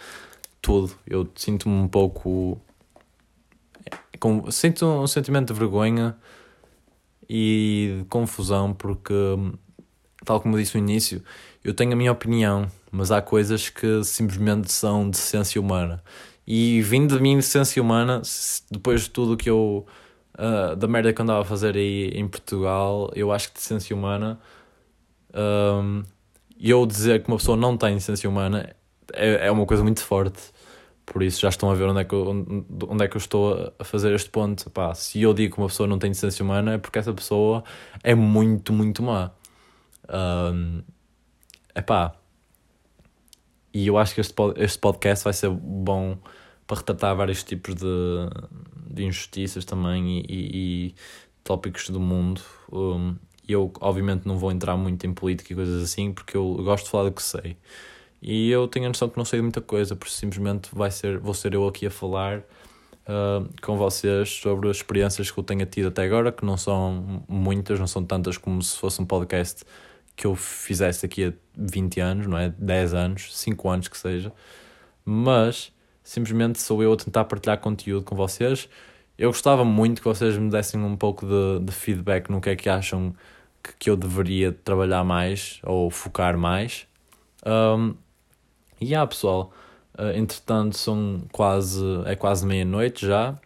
tudo. 0.61 0.93
Eu 1.07 1.27
sinto-me 1.35 1.75
um 1.75 1.87
pouco 1.87 2.59
com, 4.19 4.49
sinto 4.51 4.85
um 4.85 5.07
sentimento 5.07 5.53
de 5.53 5.59
vergonha 5.59 6.15
e 7.29 7.97
de 7.99 8.05
confusão 8.05 8.73
porque, 8.73 9.13
tal 10.25 10.41
como 10.41 10.55
eu 10.55 10.59
disse 10.59 10.77
no 10.77 10.83
início, 10.83 11.23
eu 11.63 11.73
tenho 11.73 11.93
a 11.93 11.95
minha 11.95 12.11
opinião, 12.11 12.69
mas 12.91 13.11
há 13.11 13.21
coisas 13.21 13.69
que 13.69 14.03
simplesmente 14.03 14.71
são 14.71 15.09
de 15.09 15.17
essência 15.17 15.59
humana. 15.59 16.03
E 16.47 16.81
vindo 16.81 17.15
de 17.15 17.21
mim 17.21 17.33
de 17.33 17.39
essência 17.39 17.81
humana, 17.81 18.21
depois 18.71 19.01
de 19.01 19.09
tudo 19.11 19.37
que 19.37 19.49
eu. 19.49 19.85
Uh, 20.37 20.73
da 20.77 20.87
merda 20.87 21.11
que 21.11 21.21
andava 21.21 21.41
a 21.41 21.45
fazer 21.45 21.75
aí 21.75 22.11
em 22.15 22.25
Portugal, 22.25 23.11
eu 23.13 23.29
acho 23.31 23.49
que 23.49 23.55
de 23.55 23.59
essência 23.59 23.95
humana. 23.95 24.39
Um, 25.33 26.03
eu 26.59 26.85
dizer 26.85 27.21
que 27.21 27.27
uma 27.27 27.37
pessoa 27.37 27.55
não 27.55 27.77
tem 27.77 27.97
essência 27.97 28.29
humana 28.29 28.75
é, 29.13 29.47
é 29.47 29.51
uma 29.51 29.65
coisa 29.65 29.83
muito 29.83 30.03
forte. 30.03 30.39
Por 31.11 31.23
isso 31.23 31.41
já 31.41 31.49
estão 31.49 31.71
a 31.71 31.73
ver 31.73 31.85
onde 31.85 32.01
é 32.01 32.03
que 32.05 32.13
eu, 32.13 32.29
onde 32.87 33.03
é 33.03 33.07
que 33.07 33.17
eu 33.17 33.19
estou 33.19 33.73
a 33.79 33.83
fazer 33.83 34.13
este 34.13 34.29
ponto. 34.29 34.69
Pá, 34.69 34.93
se 34.93 35.19
eu 35.19 35.33
digo 35.33 35.55
que 35.55 35.61
uma 35.61 35.67
pessoa 35.67 35.87
não 35.87 35.97
tem 35.97 36.11
distância 36.11 36.45
humana 36.45 36.73
é 36.73 36.77
porque 36.77 36.99
essa 36.99 37.11
pessoa 37.11 37.63
é 38.03 38.13
muito, 38.13 38.71
muito 38.71 39.01
má. 39.01 39.31
Um, 40.07 40.83
epá. 41.75 42.13
E 43.73 43.87
eu 43.87 43.97
acho 43.97 44.13
que 44.13 44.21
este, 44.21 44.35
este 44.57 44.77
podcast 44.77 45.23
vai 45.23 45.33
ser 45.33 45.49
bom 45.49 46.15
para 46.67 46.77
retratar 46.77 47.15
vários 47.15 47.43
tipos 47.43 47.73
de, 47.73 47.85
de 48.87 49.03
injustiças 49.03 49.65
também 49.65 50.19
e, 50.19 50.25
e, 50.29 50.87
e 50.89 50.95
tópicos 51.43 51.89
do 51.89 51.99
mundo. 51.99 52.41
Um, 52.71 53.15
eu, 53.47 53.73
obviamente, 53.81 54.27
não 54.27 54.37
vou 54.37 54.51
entrar 54.51 54.77
muito 54.77 55.07
em 55.07 55.13
política 55.13 55.53
e 55.53 55.55
coisas 55.55 55.83
assim 55.83 56.13
porque 56.13 56.37
eu 56.37 56.53
gosto 56.63 56.85
de 56.85 56.91
falar 56.91 57.05
do 57.05 57.11
que 57.11 57.23
sei. 57.23 57.57
E 58.21 58.49
eu 58.51 58.67
tenho 58.67 58.85
a 58.85 58.89
noção 58.89 59.09
que 59.09 59.17
não 59.17 59.25
sei 59.25 59.39
de 59.39 59.43
muita 59.43 59.61
coisa, 59.61 59.95
porque 59.95 60.13
simplesmente 60.13 60.69
vai 60.73 60.91
ser, 60.91 61.17
vou 61.19 61.33
ser 61.33 61.53
eu 61.53 61.67
aqui 61.67 61.85
a 61.85 61.91
falar 61.91 62.39
uh, 62.39 63.47
com 63.61 63.77
vocês 63.77 64.29
sobre 64.29 64.69
as 64.69 64.77
experiências 64.77 65.31
que 65.31 65.37
eu 65.37 65.43
tenho 65.43 65.65
tido 65.65 65.87
até 65.87 66.03
agora, 66.03 66.31
que 66.31 66.45
não 66.45 66.57
são 66.57 67.23
muitas, 67.27 67.79
não 67.79 67.87
são 67.87 68.03
tantas 68.03 68.37
como 68.37 68.61
se 68.61 68.77
fosse 68.77 69.01
um 69.01 69.05
podcast 69.05 69.63
que 70.15 70.27
eu 70.27 70.35
fizesse 70.35 71.05
aqui 71.05 71.25
há 71.25 71.33
20 71.55 71.99
anos, 72.01 72.27
não 72.27 72.37
é? 72.37 72.49
10 72.57 72.93
anos, 72.93 73.37
5 73.37 73.69
anos 73.69 73.87
que 73.87 73.97
seja. 73.97 74.33
Mas 75.05 75.71
simplesmente 76.03 76.59
sou 76.59 76.83
eu 76.83 76.91
a 76.93 76.97
tentar 76.97 77.23
partilhar 77.25 77.57
conteúdo 77.59 78.03
com 78.03 78.15
vocês. 78.15 78.67
Eu 79.17 79.29
gostava 79.29 79.63
muito 79.63 80.01
que 80.01 80.07
vocês 80.07 80.37
me 80.37 80.49
dessem 80.49 80.81
um 80.81 80.97
pouco 80.97 81.25
de, 81.25 81.65
de 81.65 81.71
feedback 81.71 82.29
no 82.29 82.41
que 82.41 82.49
é 82.49 82.55
que 82.55 82.69
acham 82.69 83.15
que, 83.63 83.73
que 83.79 83.89
eu 83.89 83.95
deveria 83.95 84.51
trabalhar 84.51 85.03
mais 85.05 85.59
ou 85.63 85.89
focar 85.89 86.37
mais. 86.37 86.85
Um, 87.45 87.95
e 88.81 88.95
há 88.95 89.05
pessoal, 89.05 89.51
uh, 89.97 90.15
entretanto 90.15 90.77
são 90.77 91.21
quase, 91.31 91.83
é 92.05 92.15
quase 92.15 92.45
meia-noite 92.45 93.05
já. 93.05 93.37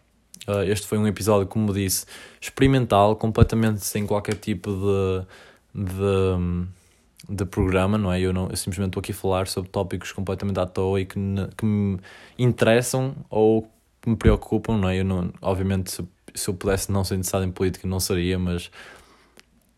Uh, 0.46 0.62
este 0.64 0.86
foi 0.86 0.98
um 0.98 1.06
episódio, 1.06 1.46
como 1.46 1.72
disse, 1.72 2.06
experimental, 2.40 3.16
completamente 3.16 3.84
sem 3.84 4.06
qualquer 4.06 4.36
tipo 4.36 4.70
de, 4.70 5.82
de, 5.84 7.34
de 7.34 7.44
programa, 7.46 7.96
não 7.96 8.12
é? 8.12 8.20
Eu, 8.20 8.32
não, 8.32 8.48
eu 8.48 8.56
simplesmente 8.56 8.88
estou 8.88 9.00
aqui 9.00 9.12
a 9.12 9.14
falar 9.14 9.46
sobre 9.46 9.70
tópicos 9.70 10.12
completamente 10.12 10.60
à 10.60 10.66
toa 10.66 11.00
e 11.00 11.06
que, 11.06 11.18
que 11.56 11.64
me 11.64 11.98
interessam 12.38 13.14
ou 13.30 13.62
que 14.02 14.10
me 14.10 14.16
preocupam, 14.16 14.76
não 14.76 14.88
é? 14.88 15.00
Eu 15.00 15.04
não, 15.04 15.32
obviamente, 15.40 15.90
se, 15.90 16.04
se 16.34 16.48
eu 16.48 16.54
pudesse 16.54 16.92
não 16.92 17.02
ser 17.04 17.14
interessado 17.14 17.44
em 17.44 17.50
política, 17.50 17.88
não 17.88 17.98
seria, 17.98 18.38
mas 18.38 18.70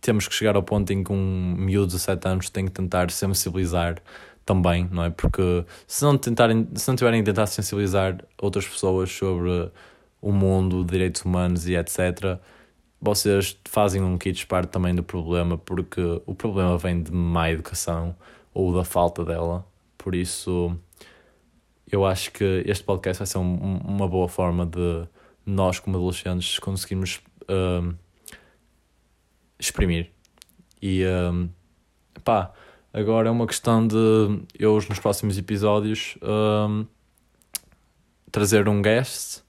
temos 0.01 0.27
que 0.29 0.35
chegar 0.35 0.57
ao 0.57 0.63
ponto 0.63 0.93
em 0.93 1.03
que 1.03 1.13
um 1.13 1.55
miúdo 1.57 1.89
de 1.89 1.95
17 1.95 2.29
anos 2.29 2.51
tem 2.51 2.65
que 2.65 2.73
tentar 2.73 3.11
sensibilizar 3.11 4.03
também, 4.47 4.89
não 4.91 5.05
é? 5.05 5.11
Porque 5.11 5.67
se 5.87 6.05
não, 6.05 6.17
tentarem, 6.17 6.69
se 6.77 6.89
não 6.89 6.95
tiverem 6.95 7.21
a 7.21 7.25
tentar 7.25 7.47
sensibilizar 7.47 8.25
outras 8.41 8.67
pessoas 8.67 9.11
sobre 9.11 9.71
o 10.23 10.33
mundo, 10.33 10.85
direitos 10.85 11.23
humanos 11.23 11.69
e 11.69 11.75
etc., 11.75 12.39
vocês 13.01 13.59
fazem 13.65 14.03
um 14.03 14.17
kit 14.17 14.47
parte 14.47 14.71
também 14.71 14.95
do 14.95 15.03
problema, 15.03 15.59
porque 15.59 16.01
o 16.25 16.35
problema 16.35 16.79
vem 16.79 17.03
de 17.03 17.13
má 17.13 17.51
educação 17.51 18.17
ou 18.55 18.73
da 18.73 18.85
falta 18.85 19.25
dela. 19.25 19.67
Por 19.99 20.15
isso, 20.15 20.75
eu 21.91 22.07
acho 22.07 22.31
que 22.31 22.63
este 22.67 22.85
podcast 22.85 23.19
vai 23.19 23.27
ser 23.27 23.39
um, 23.39 23.79
uma 23.85 24.09
boa 24.09 24.29
forma 24.29 24.65
de 24.65 25.07
nós, 25.45 25.81
como 25.81 25.97
adolescentes, 25.97 26.59
conseguirmos 26.61 27.21
uh, 27.43 27.95
exprimir. 29.59 30.11
E 30.81 31.03
uh, 31.05 31.49
pá 32.23 32.53
Agora 32.97 33.29
é 33.29 33.31
uma 33.31 33.47
questão 33.47 33.87
de 33.87 33.97
eu, 34.59 34.73
nos 34.73 34.99
próximos 34.99 35.37
episódios, 35.37 36.17
um, 36.23 36.87
trazer 38.33 38.67
um 38.71 38.81
guest 38.81 39.43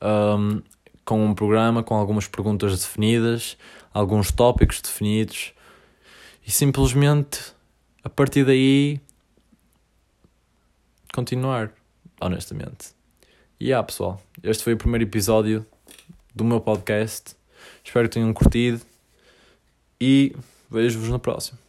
um, 0.00 0.62
com 1.04 1.26
um 1.26 1.34
programa, 1.34 1.82
com 1.82 1.94
algumas 1.94 2.26
perguntas 2.26 2.72
definidas, 2.80 3.58
alguns 3.92 4.32
tópicos 4.32 4.80
definidos 4.80 5.52
e 6.46 6.50
simplesmente 6.50 7.52
a 8.02 8.08
partir 8.08 8.46
daí 8.46 8.98
continuar, 11.12 11.70
honestamente. 12.18 12.94
E 13.60 13.74
ah, 13.74 13.82
pessoal, 13.82 14.22
este 14.42 14.64
foi 14.64 14.72
o 14.72 14.78
primeiro 14.78 15.04
episódio 15.04 15.66
do 16.34 16.44
meu 16.44 16.62
podcast. 16.62 17.36
Espero 17.84 18.08
que 18.08 18.14
tenham 18.14 18.32
curtido 18.32 18.80
e 20.00 20.34
vejo-vos 20.70 21.10
no 21.10 21.18
próximo. 21.18 21.63